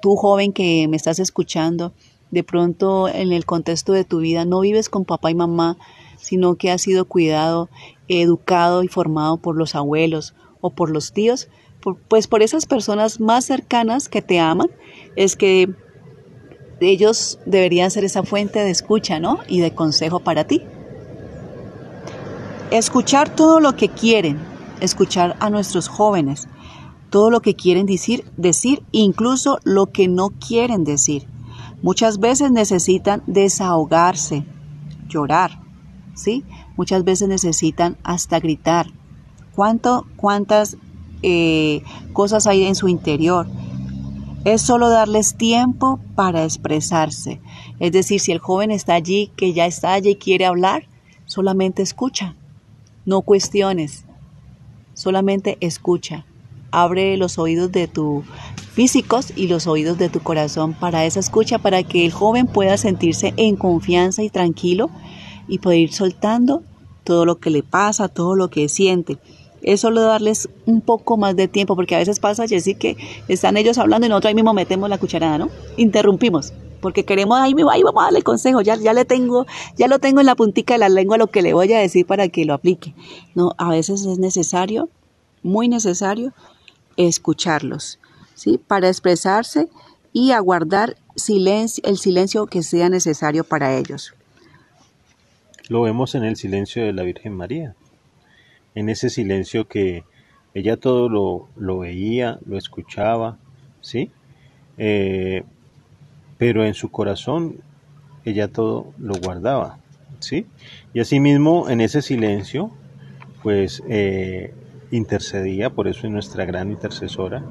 [0.00, 1.92] tú joven que me estás escuchando,
[2.30, 5.76] de pronto en el contexto de tu vida no vives con papá y mamá,
[6.16, 7.68] sino que has sido cuidado,
[8.08, 11.48] educado y formado por los abuelos o por los tíos,
[12.08, 14.70] pues por esas personas más cercanas que te aman,
[15.16, 15.68] es que
[16.80, 19.38] ellos deberían ser esa fuente de escucha, ¿no?
[19.48, 20.62] Y de consejo para ti.
[22.70, 24.38] Escuchar todo lo que quieren,
[24.80, 26.48] escuchar a nuestros jóvenes,
[27.10, 31.28] todo lo que quieren decir, decir, incluso lo que no quieren decir.
[31.82, 34.44] Muchas veces necesitan desahogarse,
[35.06, 35.60] llorar,
[36.14, 36.44] ¿sí?
[36.76, 38.86] Muchas veces necesitan hasta gritar.
[39.54, 40.76] ¿Cuánto, ¿Cuántas
[41.22, 41.82] eh,
[42.12, 43.46] cosas hay en su interior?
[44.44, 47.40] Es solo darles tiempo para expresarse.
[47.78, 50.88] Es decir, si el joven está allí, que ya está allí y quiere hablar,
[51.26, 52.34] solamente escucha.
[53.06, 54.04] No cuestiones.
[54.94, 56.24] Solamente escucha.
[56.70, 58.24] Abre los oídos de tu
[58.72, 62.76] físicos y los oídos de tu corazón para esa escucha, para que el joven pueda
[62.76, 64.90] sentirse en confianza y tranquilo
[65.46, 66.62] y poder ir soltando
[67.04, 69.18] todo lo que le pasa, todo lo que siente.
[69.64, 72.96] Es solo darles un poco más de tiempo, porque a veces pasa, Jessy, que
[73.28, 75.48] están ellos hablando y nosotros ahí mismo metemos la cucharada, ¿no?
[75.76, 79.46] Interrumpimos, porque queremos, ahí, ahí vamos a darle consejo, ya, ya le tengo,
[79.76, 82.06] ya lo tengo en la puntica de la lengua lo que le voy a decir
[82.06, 82.94] para que lo aplique.
[83.34, 84.88] No, a veces es necesario,
[85.42, 86.32] muy necesario,
[86.96, 87.98] escucharlos,
[88.34, 88.58] ¿sí?
[88.58, 89.68] Para expresarse
[90.12, 94.14] y aguardar silencio, el silencio que sea necesario para ellos.
[95.68, 97.74] Lo vemos en el silencio de la Virgen María,
[98.74, 100.04] en ese silencio que
[100.54, 103.38] ella todo lo, lo veía, lo escuchaba,
[103.80, 104.10] ¿sí?
[104.78, 105.44] Eh,
[106.38, 107.56] pero en su corazón
[108.24, 109.78] ella todo lo guardaba,
[110.20, 110.46] ¿sí?
[110.92, 112.70] Y asimismo en ese silencio,
[113.42, 114.54] pues eh,
[114.90, 117.44] intercedía, por eso es nuestra gran intercesora,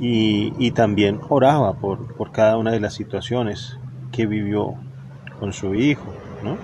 [0.00, 3.78] y, y también oraba por, por cada una de las situaciones
[4.12, 4.74] que vivió
[5.38, 6.56] con su hijo, ¿no?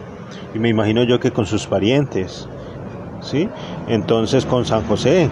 [0.54, 2.48] y me imagino yo que con sus parientes,
[3.22, 3.48] ¿sí?
[3.88, 5.28] Entonces con San José,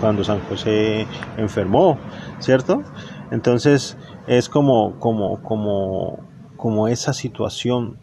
[0.00, 1.98] cuando San José enfermó,
[2.40, 2.82] ¿cierto?
[3.30, 6.18] Entonces es como, como, como,
[6.56, 7.98] como esa situación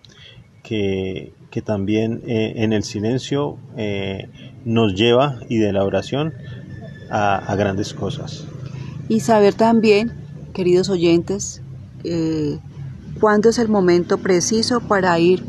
[0.64, 4.30] que, que también eh, en el silencio eh,
[4.66, 6.34] nos lleva y de la oración
[7.10, 8.46] a, grandes cosas.
[9.10, 10.14] Y saber también,
[10.54, 11.62] queridos oyentes,
[13.20, 15.44] cuándo es el momento preciso para ir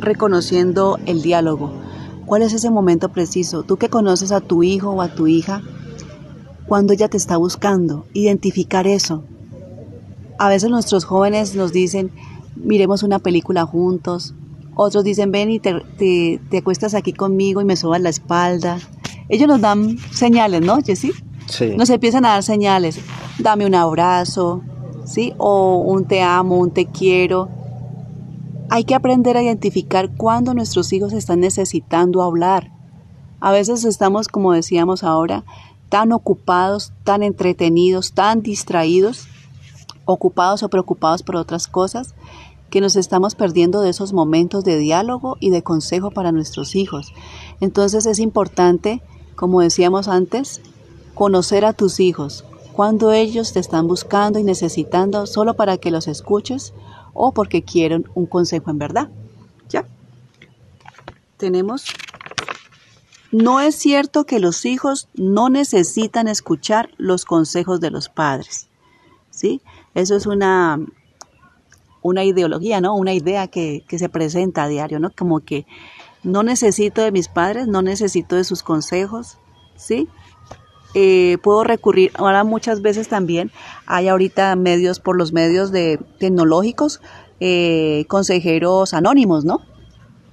[0.00, 1.81] reconociendo el diálogo.
[2.26, 3.62] ¿Cuál es ese momento preciso?
[3.62, 5.62] Tú que conoces a tu hijo o a tu hija,
[6.66, 9.24] cuando ella te está buscando, identificar eso.
[10.38, 12.10] A veces nuestros jóvenes nos dicen,
[12.56, 14.34] miremos una película juntos.
[14.74, 18.78] Otros dicen, ven y te, te, acuestas aquí conmigo y me sobas la espalda.
[19.28, 21.12] Ellos nos dan señales, ¿no, Jessy?
[21.46, 21.74] Sí.
[21.76, 22.98] Nos empiezan a dar señales.
[23.38, 24.62] Dame un abrazo,
[25.04, 25.34] ¿sí?
[25.38, 27.48] O un te amo, un te quiero.
[28.74, 32.72] Hay que aprender a identificar cuándo nuestros hijos están necesitando hablar.
[33.38, 35.44] A veces estamos, como decíamos ahora,
[35.90, 39.26] tan ocupados, tan entretenidos, tan distraídos,
[40.06, 42.14] ocupados o preocupados por otras cosas,
[42.70, 47.12] que nos estamos perdiendo de esos momentos de diálogo y de consejo para nuestros hijos.
[47.60, 49.02] Entonces es importante,
[49.36, 50.62] como decíamos antes,
[51.12, 56.08] conocer a tus hijos, cuando ellos te están buscando y necesitando solo para que los
[56.08, 56.72] escuches
[57.14, 59.08] o porque quieren un consejo en verdad.
[59.68, 59.86] ¿Ya?
[61.36, 61.84] Tenemos
[63.32, 68.68] no es cierto que los hijos no necesitan escuchar los consejos de los padres.
[69.30, 69.62] ¿Sí?
[69.94, 70.78] Eso es una,
[72.02, 72.94] una ideología, ¿no?
[72.94, 75.10] Una idea que, se presenta a diario, ¿no?
[75.16, 75.66] Como que
[76.22, 79.38] no necesito de mis padres, no necesito de sus consejos,
[79.76, 80.08] ¿sí?
[80.94, 83.50] Eh, puedo recurrir, ahora muchas veces también
[83.86, 87.00] hay ahorita medios, por los medios de tecnológicos,
[87.40, 89.60] eh, consejeros anónimos, ¿no?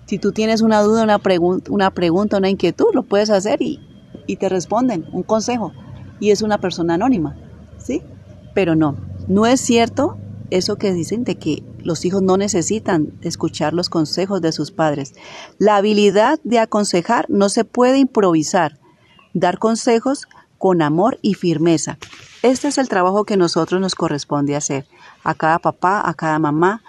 [0.06, 3.80] Si tú tienes una duda, una, pregunta, una pregunta, una inquietud, lo puedes hacer y,
[4.28, 5.72] y te responden un consejo.
[6.19, 7.38] Y es una persona anónima,
[7.78, 8.02] ¿sí?
[8.54, 10.17] Pero no, no es cierto
[10.50, 15.13] eso que dicen de que los hijos no necesitan escuchar los consejos de sus padres.
[15.58, 18.80] La habilidad de aconsejar no se puede improvisar.
[19.34, 20.28] Dar consejos
[20.60, 21.98] con amor y firmeza.
[22.43, 24.86] Este es el trabajo que nosotros nos corresponde hacer.
[25.24, 26.84] A cada papá, a cada mamá,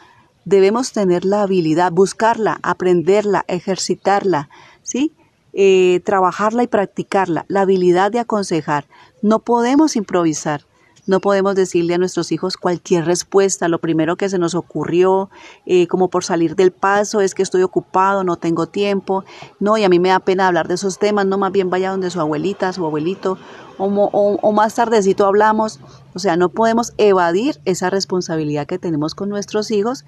[0.44, 4.50] debemos tener la habilidad, buscarla, aprenderla, ejercitarla,
[4.82, 5.14] ¿sí?
[5.52, 8.86] Eh, trabajarla y practicarla, la habilidad de aconsejar.
[9.22, 10.66] No podemos improvisar.
[11.10, 13.66] No podemos decirle a nuestros hijos cualquier respuesta.
[13.66, 15.28] Lo primero que se nos ocurrió,
[15.66, 19.24] eh, como por salir del paso, es que estoy ocupado, no tengo tiempo.
[19.58, 21.26] No, y a mí me da pena hablar de esos temas.
[21.26, 23.38] No, más bien vaya donde su abuelita, su abuelito,
[23.76, 25.80] o, o más tardecito hablamos.
[26.14, 30.04] O sea, no podemos evadir esa responsabilidad que tenemos con nuestros hijos,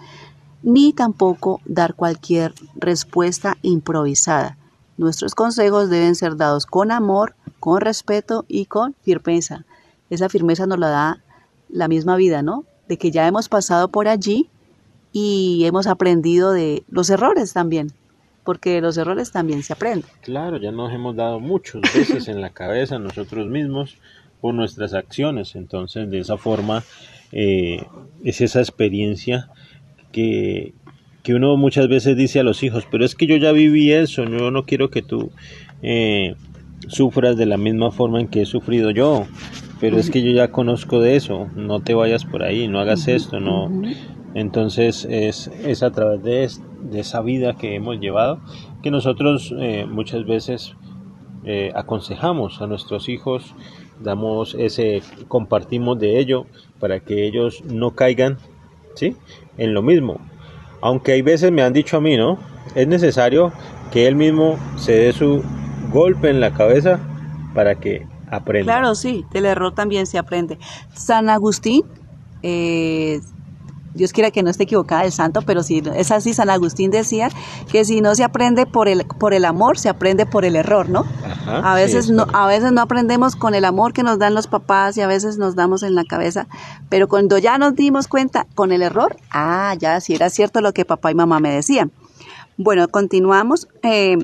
[0.63, 4.57] ni tampoco dar cualquier respuesta improvisada.
[4.99, 9.65] Nuestros consejos deben ser dados con amor, con respeto y con firmeza
[10.15, 11.23] esa firmeza nos la da
[11.69, 12.65] la misma vida, ¿no?
[12.89, 14.51] De que ya hemos pasado por allí
[15.13, 17.93] y hemos aprendido de los errores también,
[18.45, 20.11] porque los errores también se aprenden.
[20.21, 23.97] Claro, ya nos hemos dado muchas veces en la cabeza nosotros mismos
[24.43, 26.83] por nuestras acciones, entonces de esa forma
[27.31, 27.87] eh,
[28.23, 29.49] es esa experiencia
[30.11, 30.75] que,
[31.23, 34.25] que, uno muchas veces dice a los hijos, pero es que yo ya viví eso,
[34.25, 35.31] yo no quiero que tú
[35.81, 36.35] eh,
[36.89, 39.27] sufras de la misma forma en que he sufrido yo,
[39.83, 43.09] pero es que yo ya conozco de eso, no te vayas por ahí, no hagas
[43.09, 43.69] esto, no.
[44.33, 46.49] Entonces es, es a través de,
[46.89, 48.39] de, esa vida que hemos llevado
[48.81, 50.77] que nosotros eh, muchas veces
[51.45, 53.57] eh, aconsejamos a nuestros hijos,
[53.99, 56.47] damos ese, compartimos de ello
[56.79, 58.39] para que ellos no caigan,
[58.95, 59.17] ¿sí?
[59.59, 60.21] En lo mismo.
[60.81, 62.39] Aunque hay veces me han dicho a mí, ¿no?
[62.77, 63.53] Es necesario
[63.91, 65.43] que él mismo se dé su
[65.93, 67.01] golpe en la cabeza
[67.53, 68.12] para que
[68.65, 70.59] Claro, sí, del error también se aprende.
[70.95, 71.85] San Agustín,
[72.43, 73.21] eh,
[73.95, 77.29] Dios quiera que no esté equivocada el santo, pero si es así, San Agustín decía
[77.71, 80.89] que si no se aprende por el, por el amor, se aprende por el error,
[80.89, 81.05] ¿no?
[81.47, 84.97] a, veces no a veces no aprendemos con el amor que nos dan los papás
[84.97, 86.47] y a veces nos damos en la cabeza,
[86.89, 90.73] pero cuando ya nos dimos cuenta con el error, ah, ya sí era cierto lo
[90.73, 91.93] que papá y mamá me decían.
[92.57, 93.69] Bueno, continuamos.
[93.83, 94.19] Eh,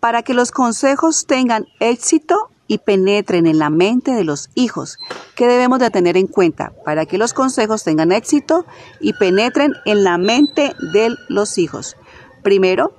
[0.00, 4.98] para que los consejos tengan éxito, y penetren en la mente de los hijos.
[5.34, 8.66] ¿Qué debemos de tener en cuenta para que los consejos tengan éxito
[9.00, 11.96] y penetren en la mente de los hijos?
[12.42, 12.92] Primero,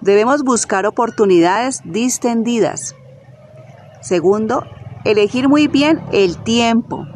[0.00, 2.96] debemos buscar oportunidades distendidas.
[4.02, 4.64] Segundo,
[5.04, 7.06] elegir muy bien el tiempo,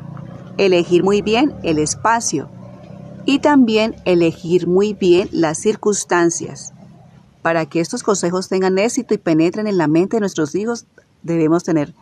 [0.56, 2.48] elegir muy bien el espacio
[3.24, 6.72] y también elegir muy bien las circunstancias.
[7.42, 10.86] Para que estos consejos tengan éxito y penetren en la mente de nuestros hijos,
[11.26, 11.94] debemos tener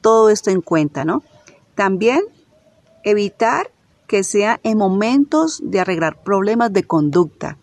[0.00, 1.22] todo esto en cuenta, ¿no?
[1.74, 2.22] También
[3.04, 3.70] evitar
[4.06, 7.58] que sea en momentos de arreglar problemas de conducta.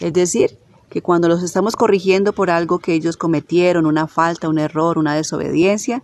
[0.00, 0.58] Es decir,
[0.90, 5.14] que cuando los estamos corrigiendo por algo que ellos cometieron, una falta, un error, una
[5.14, 6.02] desobediencia,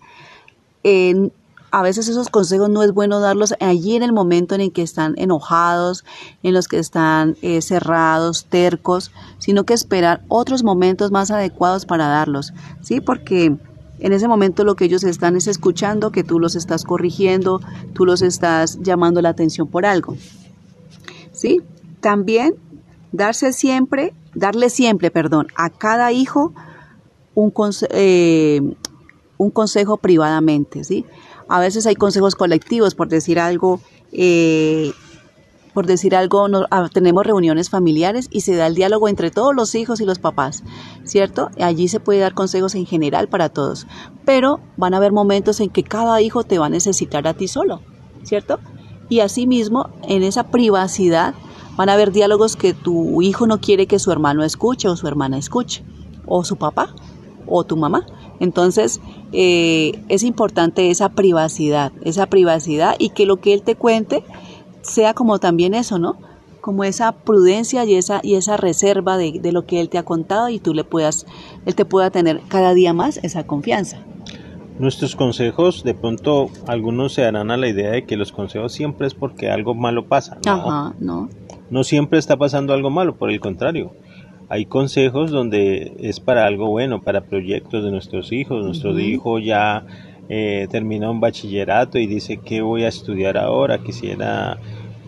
[1.71, 4.83] a veces esos consejos no es bueno darlos allí en el momento en el que
[4.83, 6.05] están enojados,
[6.43, 12.09] en los que están eh, cerrados, tercos, sino que esperar otros momentos más adecuados para
[12.09, 13.01] darlos, ¿sí?
[13.01, 13.57] Porque
[14.01, 17.61] en ese momento lo que ellos están es escuchando que tú los estás corrigiendo,
[17.93, 20.17] tú los estás llamando la atención por algo.
[21.33, 21.61] ¿Sí?
[22.01, 22.55] También
[23.13, 26.53] darse siempre, darle siempre, perdón, a cada hijo
[27.35, 27.53] un,
[27.91, 28.61] eh,
[29.53, 31.05] consejo privadamente, ¿sí?
[31.49, 33.81] A veces hay consejos colectivos, por decir algo,
[34.13, 34.93] eh,
[35.75, 39.75] por decir algo, ah, tenemos reuniones familiares y se da el diálogo entre todos los
[39.75, 40.63] hijos y los papás,
[41.05, 41.51] ¿cierto?
[41.61, 43.87] Allí se puede dar consejos en general para todos,
[44.25, 47.49] pero van a haber momentos en que cada hijo te va a necesitar a ti
[47.49, 47.81] solo,
[48.23, 48.59] ¿cierto?
[49.09, 51.35] Y asimismo, en esa privacidad
[51.81, 55.09] Van a haber diálogos que tu hijo no quiere que su hermano escuche o su
[55.09, 55.83] hermana escuche,
[56.27, 56.95] o su papá
[57.47, 58.05] o tu mamá.
[58.39, 59.01] Entonces,
[59.33, 64.25] eh, es importante esa privacidad, esa privacidad y que lo que él te cuente
[64.91, 66.19] sea como también eso, ¿no?
[66.61, 70.03] Como esa prudencia y esa, y esa reserva de, de lo que él te ha
[70.03, 71.27] contado y tú le puedas,
[71.65, 73.99] él te pueda tener cada día más esa confianza.
[74.79, 79.07] Nuestros consejos, de pronto algunos se darán a la idea de que los consejos siempre
[79.07, 80.39] es porque algo malo pasa.
[80.47, 81.29] No, Ajá, no.
[81.69, 83.93] no siempre está pasando algo malo, por el contrario.
[84.49, 88.65] Hay consejos donde es para algo bueno, para proyectos de nuestros hijos.
[88.65, 89.85] Nuestro hijo ya
[90.31, 94.59] eh, terminó un bachillerato y dice que voy a estudiar ahora, quisiera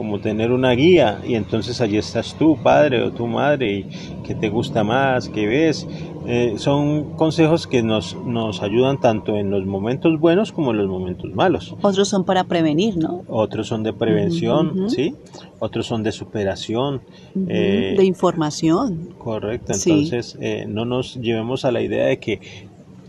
[0.03, 3.87] como tener una guía y entonces allí estás tú, padre o tu madre, y
[4.25, 5.87] que te gusta más, que ves.
[6.27, 10.89] Eh, son consejos que nos, nos ayudan tanto en los momentos buenos como en los
[10.89, 11.77] momentos malos.
[11.83, 13.23] Otros son para prevenir, ¿no?
[13.29, 15.15] Otros son de prevención, ¿sí?
[15.61, 17.01] Otros son de superación.
[17.49, 19.11] eh, de información.
[19.19, 19.91] Correcto, Sí.
[19.91, 22.41] entonces eh, no nos llevemos a la idea de que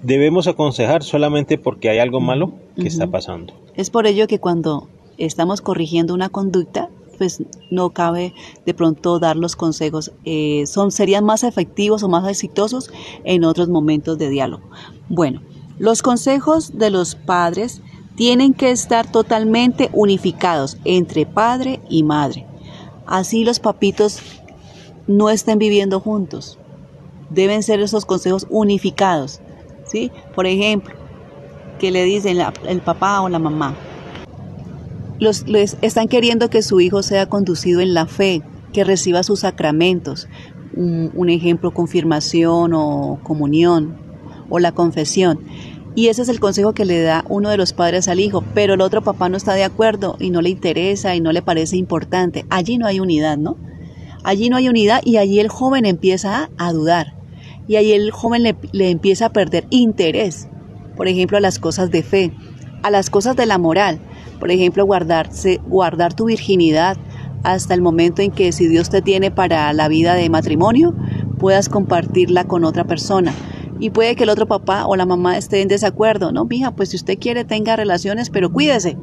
[0.03, 3.51] debemos aconsejar solamente porque hay algo malo que está pasando.
[3.75, 4.87] Es por ello que cuando
[5.17, 8.33] estamos corrigiendo una conducta, pues no cabe
[8.65, 10.11] de pronto dar los consejos.
[10.25, 12.91] eh, son, serían más efectivos o más exitosos
[13.23, 14.63] en otros momentos de diálogo.
[15.09, 15.41] Bueno,
[15.79, 17.81] los consejos de los padres
[18.15, 22.45] tienen que estar totalmente unificados entre padre y madre.
[23.05, 24.19] Así los papitos
[25.07, 26.57] no estén viviendo juntos.
[27.29, 29.41] Deben ser esos consejos unificados.
[29.85, 30.11] ¿sí?
[30.35, 30.93] Por ejemplo,
[31.79, 32.37] que le dicen
[32.67, 33.75] el papá o la mamá,
[35.23, 39.41] los, les están queriendo que su hijo sea conducido en la fe, que reciba sus
[39.41, 40.27] sacramentos,
[40.75, 43.95] un, ejemplo, confirmación o comunión
[44.49, 45.39] o la confesión.
[45.95, 48.73] Y ese es el consejo que le da uno de los padres al hijo, pero
[48.73, 51.77] el otro papá no está de acuerdo y no le interesa y no le parece
[51.77, 52.45] importante.
[52.49, 53.57] Allí no hay unidad, ¿no?
[54.23, 57.13] Allí no hay unidad y allí el joven empieza a, a dudar
[57.67, 60.47] y ahí el joven le, le empieza a perder interés,
[60.95, 62.31] por ejemplo, a las cosas de fe,
[62.81, 63.99] a las cosas de la moral,
[64.39, 66.97] por ejemplo, guardarse, guardar tu virginidad
[67.43, 70.95] hasta el momento en que si Dios te tiene para la vida de matrimonio,
[71.39, 73.33] puedas compartirla con otra persona.
[73.79, 76.45] Y puede que el otro papá o la mamá esté en desacuerdo, ¿no?
[76.45, 78.95] Mija, pues si usted quiere tenga relaciones, pero cuídese.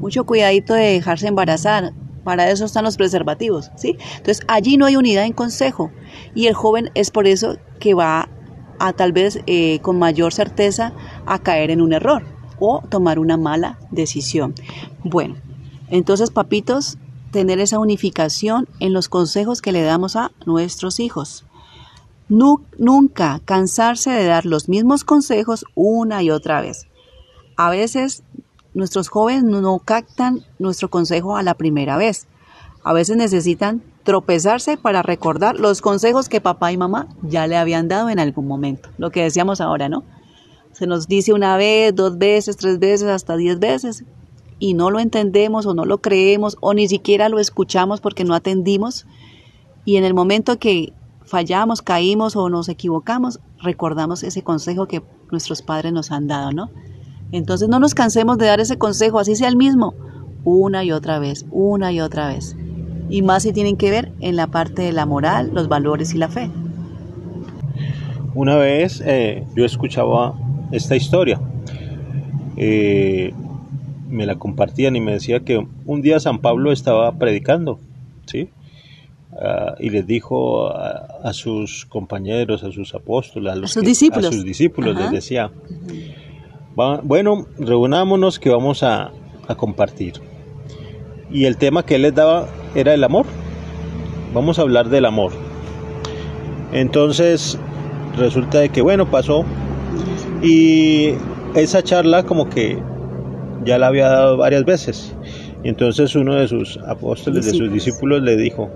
[0.00, 1.92] Mucho cuidadito de dejarse embarazar.
[2.24, 3.96] Para eso están los preservativos, ¿sí?
[4.16, 5.92] Entonces, allí no hay unidad en consejo.
[6.34, 8.28] Y el joven es por eso que va
[8.80, 10.92] a tal vez eh, con mayor certeza
[11.24, 14.54] a caer en un error o tomar una mala decisión.
[15.04, 15.36] Bueno,
[15.88, 16.98] entonces, papitos,
[17.30, 21.44] tener esa unificación en los consejos que le damos a nuestros hijos.
[22.28, 26.86] Nu- nunca cansarse de dar los mismos consejos una y otra vez.
[27.56, 28.22] A veces
[28.74, 32.26] nuestros jóvenes no captan nuestro consejo a la primera vez.
[32.82, 37.88] A veces necesitan tropezarse para recordar los consejos que papá y mamá ya le habían
[37.88, 38.88] dado en algún momento.
[38.98, 40.04] Lo que decíamos ahora, ¿no?
[40.76, 44.04] Se nos dice una vez, dos veces, tres veces, hasta diez veces
[44.58, 48.34] y no lo entendemos o no lo creemos o ni siquiera lo escuchamos porque no
[48.34, 49.06] atendimos
[49.86, 50.92] y en el momento que
[51.24, 56.70] fallamos, caímos o nos equivocamos, recordamos ese consejo que nuestros padres nos han dado, ¿no?
[57.32, 59.94] Entonces no nos cansemos de dar ese consejo, así sea el mismo,
[60.44, 62.54] una y otra vez, una y otra vez.
[63.08, 66.18] Y más si tienen que ver en la parte de la moral, los valores y
[66.18, 66.50] la fe.
[68.34, 70.34] Una vez eh, yo escuchaba
[70.72, 71.40] esta historia,
[72.56, 73.32] eh,
[74.08, 77.78] me la compartían y me decía que un día San Pablo estaba predicando,
[78.26, 78.50] ¿sí?
[79.38, 83.88] Ah, y les dijo a, a sus compañeros, a sus apóstoles, a, los sus que-
[83.88, 84.26] discípulos.
[84.26, 85.04] a sus discípulos Ajá.
[85.04, 85.50] les decía,
[86.78, 89.10] "Va- bueno, reunámonos que vamos a,
[89.48, 90.14] a compartir.
[91.30, 93.26] Y el tema que él les daba era el amor.
[94.32, 95.32] Vamos a hablar del amor.
[96.72, 97.58] Entonces
[98.16, 99.44] resulta de que bueno, pasó
[100.42, 101.14] y
[101.54, 102.78] esa charla como que
[103.64, 105.14] ya la había dado varias veces.
[105.64, 108.22] Y entonces uno de sus apóstoles, de sus Discípulos.
[108.22, 108.70] le dijo,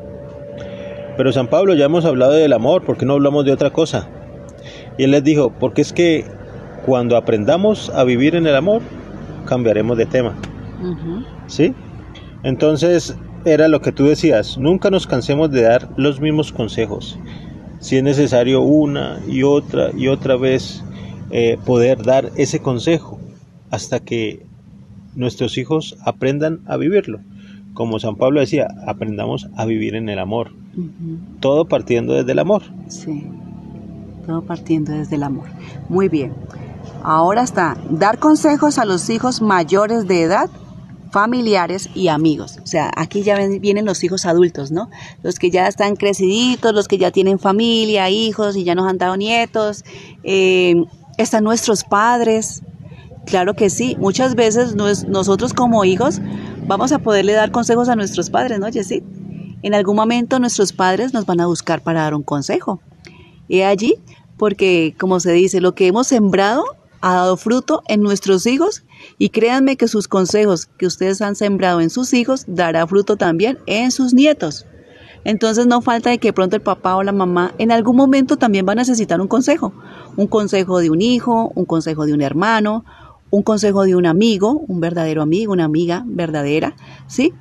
[1.16, 4.08] pero San Pablo, ya hemos hablado del amor, ¿por qué no hablamos de otra cosa?
[4.98, 6.24] Y él les dijo, porque es que
[6.86, 8.82] cuando aprendamos a vivir en el amor,
[9.44, 10.34] cambiaremos de tema.
[11.46, 11.74] ¿Sí?
[12.42, 17.18] Entonces, era lo que tú decías, nunca nos cansemos de dar los mismos consejos.
[17.80, 20.84] Si es necesario una y otra y otra vez
[21.30, 23.18] eh, poder dar ese consejo
[23.70, 24.44] hasta que
[25.14, 27.20] nuestros hijos aprendan a vivirlo.
[27.74, 30.52] Como San Pablo decía, aprendamos a vivir en el amor.
[31.40, 32.62] Todo partiendo desde el amor.
[32.88, 33.24] Sí,
[34.26, 35.46] todo partiendo desde el amor.
[35.88, 36.32] Muy bien.
[37.02, 40.50] Ahora está, dar consejos a los hijos mayores de edad
[41.10, 42.58] familiares y amigos.
[42.62, 44.90] O sea, aquí ya vienen los hijos adultos, ¿no?
[45.22, 48.98] Los que ya están creciditos, los que ya tienen familia, hijos y ya nos han
[48.98, 49.84] dado nietos.
[50.22, 50.76] Eh,
[51.16, 52.62] están nuestros padres.
[53.26, 56.20] Claro que sí, muchas veces nosotros como hijos
[56.66, 59.02] vamos a poderle dar consejos a nuestros padres, ¿no, Jessy?
[59.62, 62.80] En algún momento nuestros padres nos van a buscar para dar un consejo.
[63.46, 63.96] Y allí,
[64.36, 66.64] porque como se dice, lo que hemos sembrado
[67.00, 68.84] ha dado fruto en nuestros hijos
[69.18, 73.58] y créanme que sus consejos que ustedes han sembrado en sus hijos dará fruto también
[73.66, 74.66] en sus nietos.
[75.24, 78.66] Entonces no falta de que pronto el papá o la mamá en algún momento también
[78.66, 79.72] va a necesitar un consejo.
[80.16, 82.84] Un consejo de un hijo, un consejo de un hermano,
[83.30, 86.74] un consejo de un amigo, un verdadero amigo, una amiga verdadera,
[87.06, 87.32] ¿sí?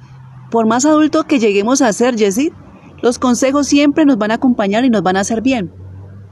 [0.52, 2.54] Por más adulto que lleguemos a ser, Jessie,
[3.02, 5.72] los consejos siempre nos van a acompañar y nos van a hacer bien.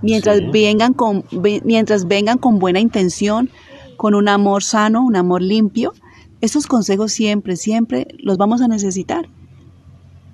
[0.01, 1.23] Mientras, vengan con,
[1.63, 3.49] mientras vengan con buena intención,
[3.95, 5.93] con un amor sano, un amor limpio,
[6.39, 9.27] esos consejos siempre, siempre los vamos a necesitar.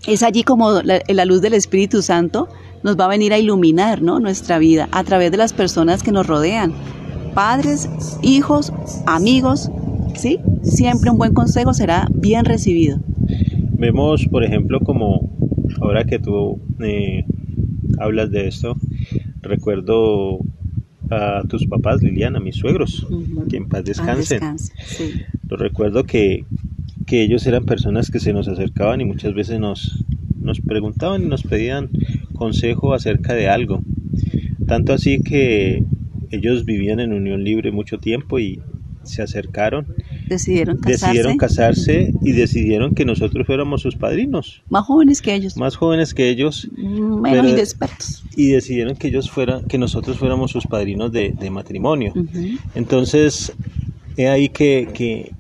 [0.07, 2.49] Es allí como la, la luz del Espíritu Santo
[2.83, 4.19] nos va a venir a iluminar ¿no?
[4.19, 6.73] nuestra vida a través de las personas que nos rodean.
[7.33, 7.89] Padres,
[8.21, 8.71] hijos,
[9.05, 9.71] amigos,
[10.15, 10.39] ¿sí?
[10.61, 12.99] Siempre un buen consejo será bien recibido.
[13.71, 15.29] Vemos, por ejemplo, como
[15.81, 17.25] ahora que tú eh,
[17.99, 18.75] hablas de esto,
[19.41, 20.39] recuerdo
[21.09, 23.05] a tus papás, Liliana, mis suegros,
[23.49, 24.57] que en paz descansen.
[25.49, 26.45] Lo recuerdo que,
[27.05, 30.03] que, ellos eran personas que se nos acercaban y muchas veces nos,
[30.39, 31.89] nos preguntaban y nos pedían
[32.33, 33.81] consejo acerca de algo.
[34.67, 35.83] Tanto así que
[36.31, 38.61] ellos vivían en unión libre mucho tiempo y
[39.03, 39.87] se acercaron
[40.27, 41.05] decidieron casarse.
[41.05, 44.63] Decidieron casarse y decidieron que nosotros fuéramos sus padrinos.
[44.69, 45.57] Más jóvenes que ellos.
[45.57, 46.69] Más jóvenes que ellos.
[46.75, 48.23] Menos inexpertos.
[48.35, 52.13] Y decidieron que ellos fueran, que nosotros fuéramos sus padrinos de, matrimonio.
[52.73, 53.53] Entonces,
[54.17, 55.31] he ahí que, que,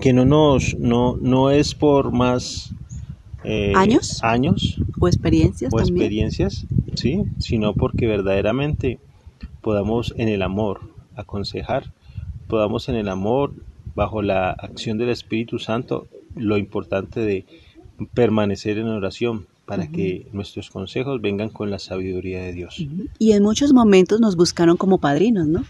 [0.00, 2.72] que, no nos, no, no es por más
[3.44, 4.22] eh, años.
[4.22, 4.80] Años.
[4.98, 5.72] O experiencias.
[5.72, 8.98] O experiencias, sí, sino porque verdaderamente
[9.60, 10.80] podamos en el amor
[11.16, 11.92] aconsejar,
[12.46, 13.52] podamos en el amor
[13.94, 17.44] bajo la acción del Espíritu Santo lo importante de
[18.14, 22.82] permanecer en oración para que nuestros consejos vengan con la sabiduría de Dios.
[23.18, 25.64] Y en muchos momentos nos buscaron como padrinos, ¿no?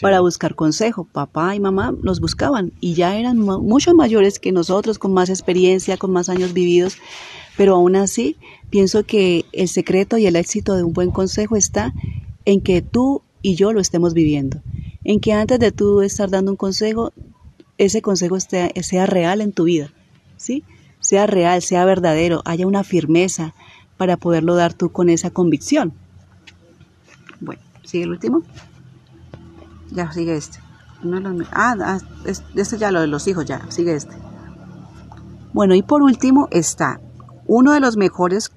[0.00, 1.04] Para buscar consejo.
[1.04, 5.96] Papá y mamá nos buscaban y ya eran mucho mayores que nosotros, con más experiencia,
[5.96, 6.96] con más años vividos.
[7.56, 8.36] Pero aún así,
[8.70, 11.92] pienso que el secreto y el éxito de un buen consejo está
[12.44, 14.62] en que tú y yo lo estemos viviendo.
[15.04, 17.12] En que antes de tú estar dando un consejo,
[17.76, 19.92] ese consejo sea real en tu vida,
[20.36, 20.64] ¿sí?
[21.00, 23.54] Sea real, sea verdadero, haya una firmeza
[23.96, 25.92] para poderlo dar tú con esa convicción.
[27.40, 28.42] Bueno, ¿sigue el último?
[29.92, 30.58] Ya, sigue este.
[31.52, 31.98] ah, ah
[32.54, 34.16] este ya lo de los hijos, ya, sigue este.
[35.52, 37.00] Bueno, y por último está
[37.46, 38.50] uno de los mejores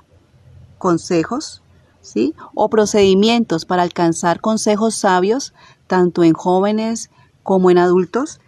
[0.78, 1.62] consejos,
[2.02, 2.34] ¿sí?
[2.54, 5.54] O procedimientos para alcanzar consejos sabios,
[5.88, 7.10] tanto en jóvenes
[7.44, 8.40] como en adultos,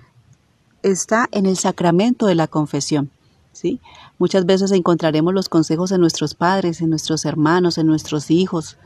[0.83, 3.11] está en el sacramento de la confesión.
[3.51, 3.81] ¿sí?
[4.19, 8.77] Muchas veces encontraremos los consejos en nuestros padres, en nuestros hermanos, en nuestros hijos,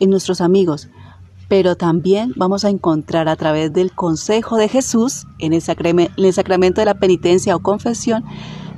[0.00, 0.88] en nuestros amigos,
[1.48, 6.32] pero también vamos a encontrar a través del consejo de Jesús, en el, en el
[6.32, 8.24] sacramento de la penitencia o confesión,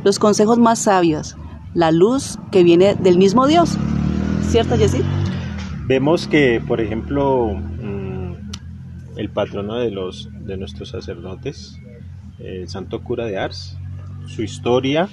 [0.04, 1.36] los consejos más sabios,
[1.74, 3.76] la luz que viene del mismo Dios.
[4.48, 5.02] ¿Cierto, Jessy?
[5.86, 8.32] Vemos que, por ejemplo, mm,
[9.16, 11.78] el patrono de, los, de nuestros sacerdotes,
[12.38, 13.76] el santo cura de Ars.
[14.26, 15.08] Su historia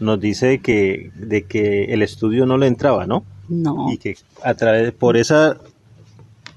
[0.00, 3.24] nos dice que, de que el estudio no le entraba, ¿no?
[3.48, 3.92] No.
[3.92, 5.58] Y que a través, por esa,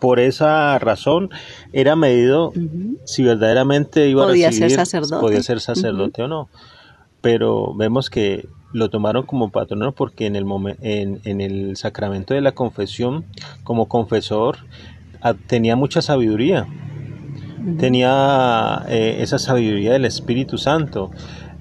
[0.02, 1.30] por esa razón
[1.72, 2.52] era medido
[3.06, 5.22] si verdaderamente iba podía a recibir, ser sacerdote.
[5.22, 6.50] podía ser sacerdote o no.
[7.22, 10.46] Pero vemos que lo tomaron como patrono porque en el,
[10.82, 13.26] en, en el sacramento de la confesión,
[13.64, 14.58] como confesor,
[15.48, 16.68] tenía mucha sabiduría
[17.78, 21.12] tenía eh, esa sabiduría del Espíritu Santo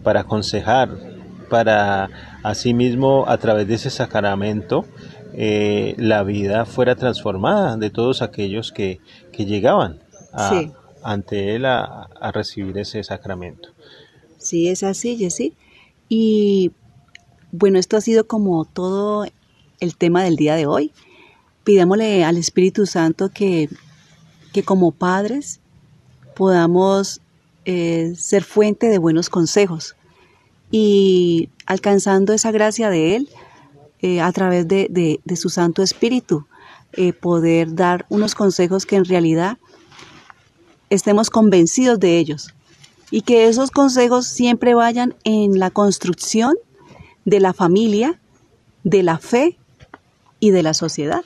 [0.02, 0.88] para aconsejar,
[1.50, 2.08] para
[2.42, 4.86] asimismo a través de ese sacramento
[5.34, 9.00] eh, la vida fuera transformada de todos aquellos que,
[9.36, 10.00] llegaban
[11.02, 13.70] ante él a, recibir ese sacramento.
[14.36, 15.54] Sí, es así, Jessy.
[16.10, 16.72] Y
[17.52, 19.26] bueno, esto ha sido como todo
[19.80, 20.92] el tema del día de hoy.
[21.64, 23.68] Pidámosle al Espíritu Santo que,
[24.52, 25.60] que como padres
[26.34, 27.20] podamos
[27.64, 29.94] eh, ser fuente de buenos consejos
[30.70, 33.28] y alcanzando esa gracia de Él
[34.02, 36.46] eh, a través de, su Santo Espíritu,
[36.94, 39.58] eh, poder dar unos consejos que en realidad
[40.88, 42.54] estemos convencidos de ellos,
[43.12, 46.54] Y que esos consejos siempre vayan en la construcción
[47.24, 48.20] de la familia,
[48.84, 49.58] de la fe
[50.38, 51.24] y de la sociedad,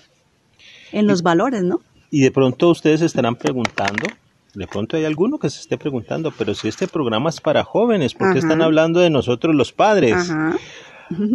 [0.92, 1.82] en los valores, ¿no?
[2.10, 4.06] Y de pronto ustedes estarán preguntando,
[4.54, 8.14] de pronto hay alguno que se esté preguntando, pero si este programa es para jóvenes,
[8.14, 10.14] ¿por qué están hablando de nosotros los padres?
[10.14, 10.56] Ajá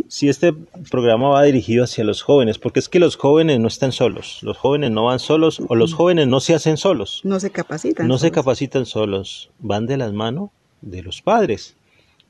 [0.08, 0.54] si este
[0.90, 4.58] programa va dirigido hacia los jóvenes, porque es que los jóvenes no están solos, los
[4.58, 7.22] jóvenes no van solos o los jóvenes no se hacen solos.
[7.24, 8.08] No se capacitan.
[8.08, 10.50] No se capacitan solos, van de las manos
[10.82, 11.76] de los padres,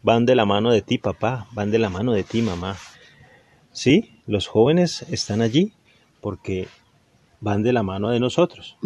[0.03, 2.77] van de la mano de ti papá, van de la mano de ti mamá.
[3.71, 5.73] Sí, los jóvenes están allí
[6.21, 6.67] porque
[7.39, 8.77] van de la mano de nosotros.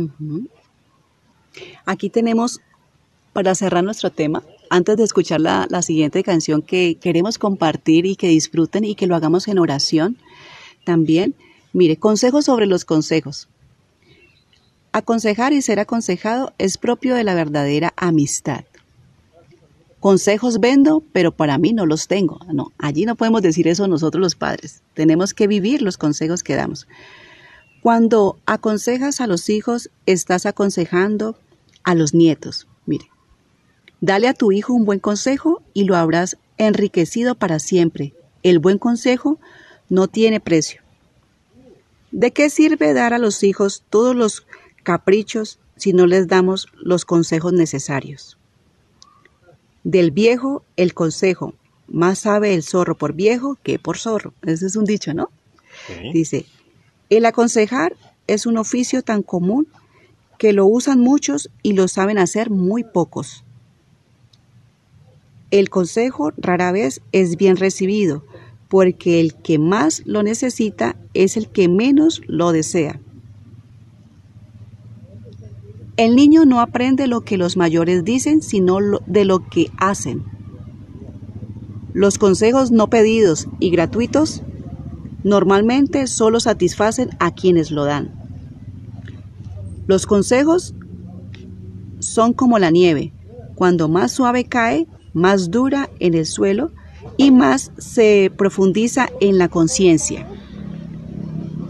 [1.85, 2.61] Aquí tenemos,
[3.31, 4.43] para cerrar nuestro tema,
[4.73, 9.15] antes de escuchar la, siguiente canción que queremos compartir y que disfruten y que lo
[9.15, 10.17] hagamos en oración,
[10.83, 11.35] también,
[11.73, 13.47] mire, consejos sobre los consejos.
[14.91, 18.63] Aconsejar y ser aconsejado es propio de la verdadera amistad.
[19.99, 22.39] Consejos vendo, pero para mí no los tengo.
[22.51, 24.81] No, allí no podemos decir eso nosotros los padres.
[24.95, 26.87] Tenemos que vivir los consejos que damos.
[27.83, 31.37] Cuando aconsejas a los hijos, estás aconsejando
[31.83, 32.65] a los nietos.
[34.05, 38.13] Dale a tu hijo un buen consejo y lo habrás enriquecido para siempre.
[38.41, 39.39] El buen consejo
[39.87, 40.81] no tiene precio.
[42.11, 44.45] ¿De qué sirve dar a los hijos todos los
[44.83, 48.37] caprichos si no les damos los consejos necesarios?
[49.85, 51.53] Del viejo el consejo,
[51.87, 54.33] más sabe el zorro por viejo que por zorro.
[54.41, 55.29] Ese es un dicho, ¿no?
[56.11, 56.45] Dice,
[57.09, 57.95] el aconsejar
[58.27, 59.65] es un oficio tan común
[60.37, 63.45] que lo usan muchos y lo saben hacer muy pocos.
[65.53, 68.25] El consejo rara vez es bien recibido,
[68.69, 72.99] porque el que más lo necesita es el que menos lo desea.
[75.95, 80.23] El niño no aprende lo que los mayores dicen, sino de lo que hacen.
[81.93, 84.41] Los consejos no pedidos y gratuitos
[85.23, 88.11] normalmente solo satisfacen a quienes lo dan.
[89.85, 90.73] Los consejos
[91.99, 93.13] son como la nieve.
[93.53, 96.71] Cuando más suave cae, más dura en el suelo
[97.17, 100.27] y más se profundiza en la conciencia.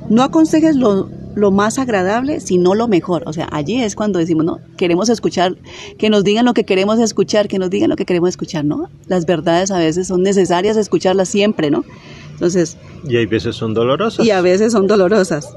[0.10, 1.10] No aconsejes lo,
[1.52, 3.24] más agradable, sino lo mejor.
[3.26, 5.58] O sea, allí es cuando decimos, no, queremos escuchar,
[5.98, 8.89] que nos digan lo que queremos escuchar, que nos digan lo que queremos escuchar, ¿no?
[9.08, 11.84] Las verdades a veces son necesarias escucharlas siempre, ¿no?
[12.32, 12.78] Entonces...
[13.08, 14.26] Y a veces son dolorosas.
[14.26, 15.50] Y a veces son dolorosas.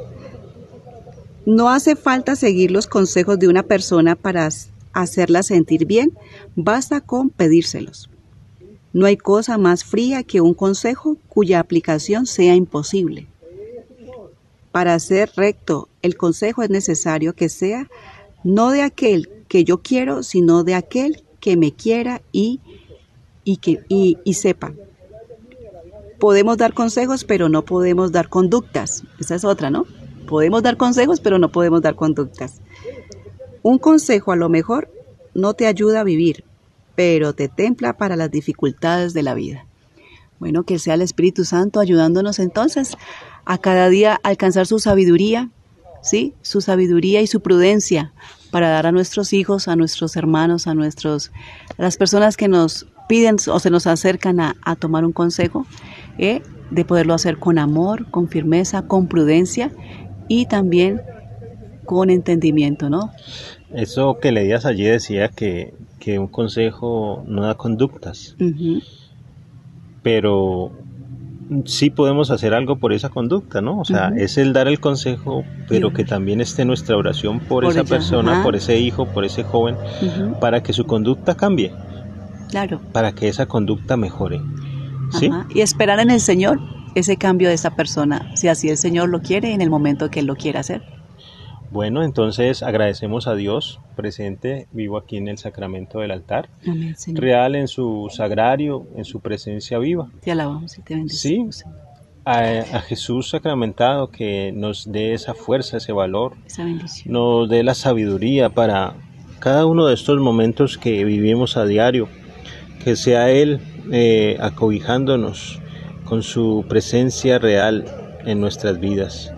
[1.45, 4.49] No hace falta seguir los consejos de una persona para
[5.03, 6.13] hacerla sentir bien,
[6.55, 8.09] basta con pedírselos.
[8.93, 13.27] No hay cosa más fría que un consejo cuya aplicación sea imposible.
[14.73, 17.89] Para ser recto, el consejo es necesario que sea
[18.43, 22.61] no de aquel que yo quiero, sino de aquel que me quiera y,
[23.45, 24.73] y, que, y, y sepa.
[26.19, 29.05] Podemos dar consejos, pero no podemos dar conductas.
[29.21, 29.87] Esa es otra, ¿no?
[30.27, 32.61] Podemos dar consejos, pero no podemos dar conductas.
[33.67, 34.89] Un consejo a lo mejor
[35.35, 36.45] no te ayuda a vivir,
[36.95, 39.67] pero te templa para las dificultades de la vida.
[40.39, 42.97] Bueno, que sea el Espíritu Santo ayudándonos entonces
[43.45, 45.51] a cada día alcanzar su sabiduría,
[46.01, 46.33] ¿sí?
[46.43, 48.13] Su sabiduría y su prudencia
[48.53, 51.33] para dar a nuestros hijos, a nuestros hermanos, a nuestros,
[51.77, 55.67] las personas que nos piden o se nos acercan a, tomar un consejo,
[56.19, 56.41] ¿eh?
[56.71, 59.73] de poderlo hacer con amor, con firmeza, con prudencia
[60.29, 61.03] y también
[61.87, 63.13] con entendimiento, ¿no?
[63.77, 65.75] Eso que leías allí decía que,
[66.19, 68.37] un consejo no da conductas,
[70.03, 70.71] pero
[71.65, 73.79] sí podemos hacer algo por esa conducta, ¿no?
[73.79, 77.85] O sea, es el dar el consejo, pero que también esté nuestra oración por, esa
[77.85, 79.77] persona, por ese hijo, por ese joven,
[80.41, 81.73] para que su conducta cambie.
[82.51, 82.81] Claro.
[82.93, 84.41] Para que esa conducta mejore.
[85.11, 85.31] ¿Sí?
[85.55, 86.61] Y esperar en el Señor
[86.95, 90.21] ese cambio de esa persona, si así el Señor lo quiere en el momento que
[90.21, 90.83] Él lo quiera hacer.
[91.71, 96.49] Bueno, entonces agradecemos a Dios presente, vivo aquí en el sacramento del altar,
[97.15, 100.09] real en su sagrario, en su presencia viva.
[100.21, 101.57] Te alabamos y te bendecimos.
[101.57, 101.65] Sí,
[102.25, 107.13] a, Jesús sacramentado que nos dé esa fuerza, ese valor, esa bendición.
[107.13, 108.95] nos dé la sabiduría para
[109.39, 112.09] cada uno de estos momentos que vivimos a diario,
[112.83, 113.61] que sea Él
[113.93, 115.61] eh, acobijándonos
[116.05, 117.85] con su presencia real
[118.25, 119.33] en nuestras vidas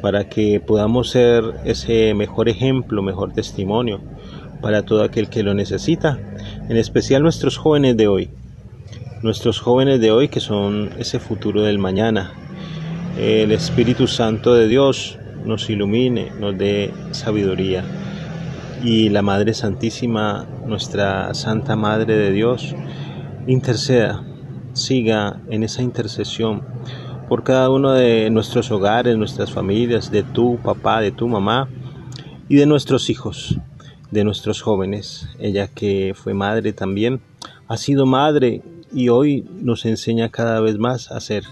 [0.00, 4.00] para que podamos ser ese mejor ejemplo, mejor testimonio
[4.60, 6.18] para todo aquel que lo necesita,
[6.68, 8.30] en especial nuestros jóvenes de hoy,
[9.22, 12.32] nuestros jóvenes de hoy que son ese futuro del mañana.
[13.18, 17.84] El Espíritu Santo de Dios nos ilumine, nos dé sabiduría
[18.82, 22.74] y la Madre Santísima, nuestra Santa Madre de Dios,
[23.46, 24.22] interceda,
[24.72, 26.62] siga en esa intercesión
[27.34, 31.68] por cada uno de nuestros hogares, nuestras familias, de tu papá, de tu mamá
[32.48, 33.58] y de nuestros hijos,
[34.12, 35.28] de nuestros jóvenes.
[35.40, 37.20] Ella que fue madre también,
[37.66, 38.62] ha sido madre
[38.92, 41.42] y hoy nos enseña cada vez más a ser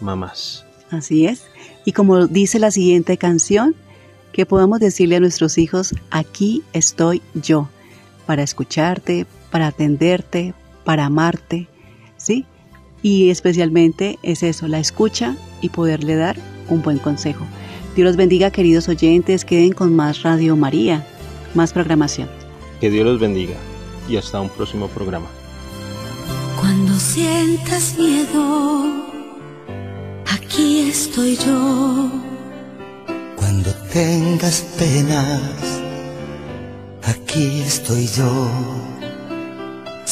[0.00, 0.66] mamás.
[0.90, 1.46] Así es.
[1.86, 3.74] Y como dice la siguiente canción,
[4.32, 7.70] que podamos decirle a nuestros hijos, aquí estoy yo,
[8.26, 10.52] para escucharte, para atenderte,
[10.84, 11.68] para amarte,
[12.18, 12.44] ¿sí?
[13.02, 16.36] Y especialmente es eso, la escucha y poderle dar
[16.68, 17.44] un buen consejo.
[17.94, 21.06] Dios los bendiga, queridos oyentes, queden con más Radio María,
[21.54, 22.28] más programación.
[22.80, 23.56] Que Dios los bendiga
[24.08, 25.26] y hasta un próximo programa.
[26.58, 28.84] Cuando sientas miedo,
[30.26, 32.10] aquí estoy yo.
[33.36, 35.82] Cuando tengas penas,
[37.02, 38.91] aquí estoy yo.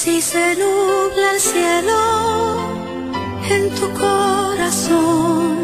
[0.03, 2.01] Si se nubla el cielo
[3.51, 5.59] en tu corazón,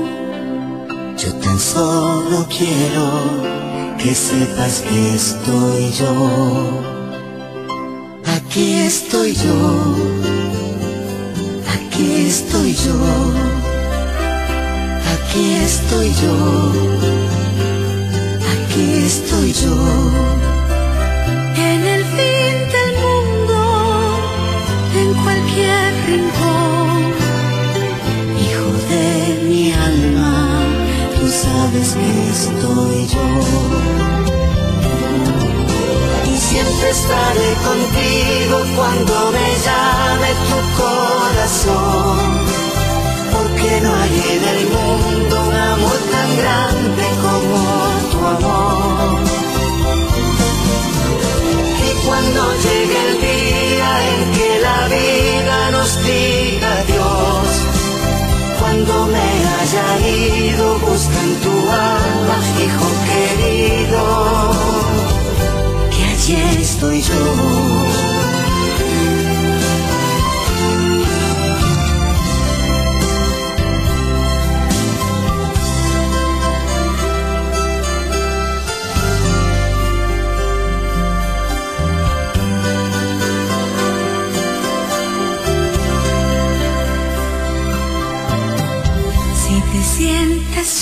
[1.16, 3.06] yo tan solo quiero
[3.96, 6.12] que sepas que estoy yo.
[8.26, 9.56] Aquí estoy yo
[11.96, 12.94] Aquí estoy yo,
[15.14, 16.34] aquí estoy yo,
[18.52, 19.76] aquí estoy yo.
[20.42, 20.45] En
[31.66, 33.26] sabes que estoy yo.
[36.32, 42.18] Y siempre estaré contigo cuando me llame tu corazón
[43.32, 47.58] porque no hay en el mundo un amor tan grande como
[48.12, 49.20] tu amor.
[51.86, 53.35] Y cuando llegue el día
[58.76, 64.02] cuando me haya ido, busca en tu alma, hijo querido,
[65.90, 67.95] que allí estoy yo.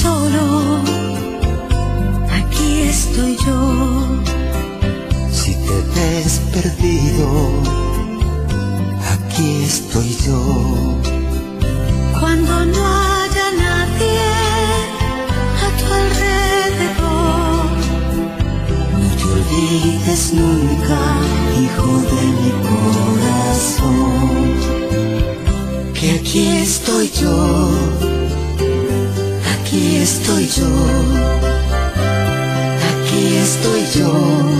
[0.04, 0.44] Solo,
[2.38, 3.60] aquí estoy yo.
[5.38, 7.26] Si te ves perdido,
[9.14, 10.40] aquí estoy yo.
[12.20, 14.28] Cuando no haya nadie
[15.64, 17.66] a tu alrededor,
[19.00, 21.00] no te olvides nunca,
[21.62, 24.42] hijo de mi corazón,
[25.96, 27.06] que aquí estoy
[30.44, 30.68] estoy yo,
[32.90, 34.53] aquí estoy yo,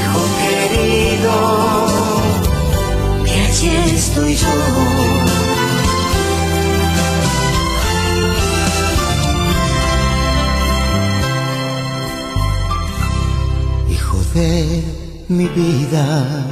[0.00, 1.34] hijo querido,
[3.24, 4.48] que allí estoy yo.
[15.28, 16.49] mi vida.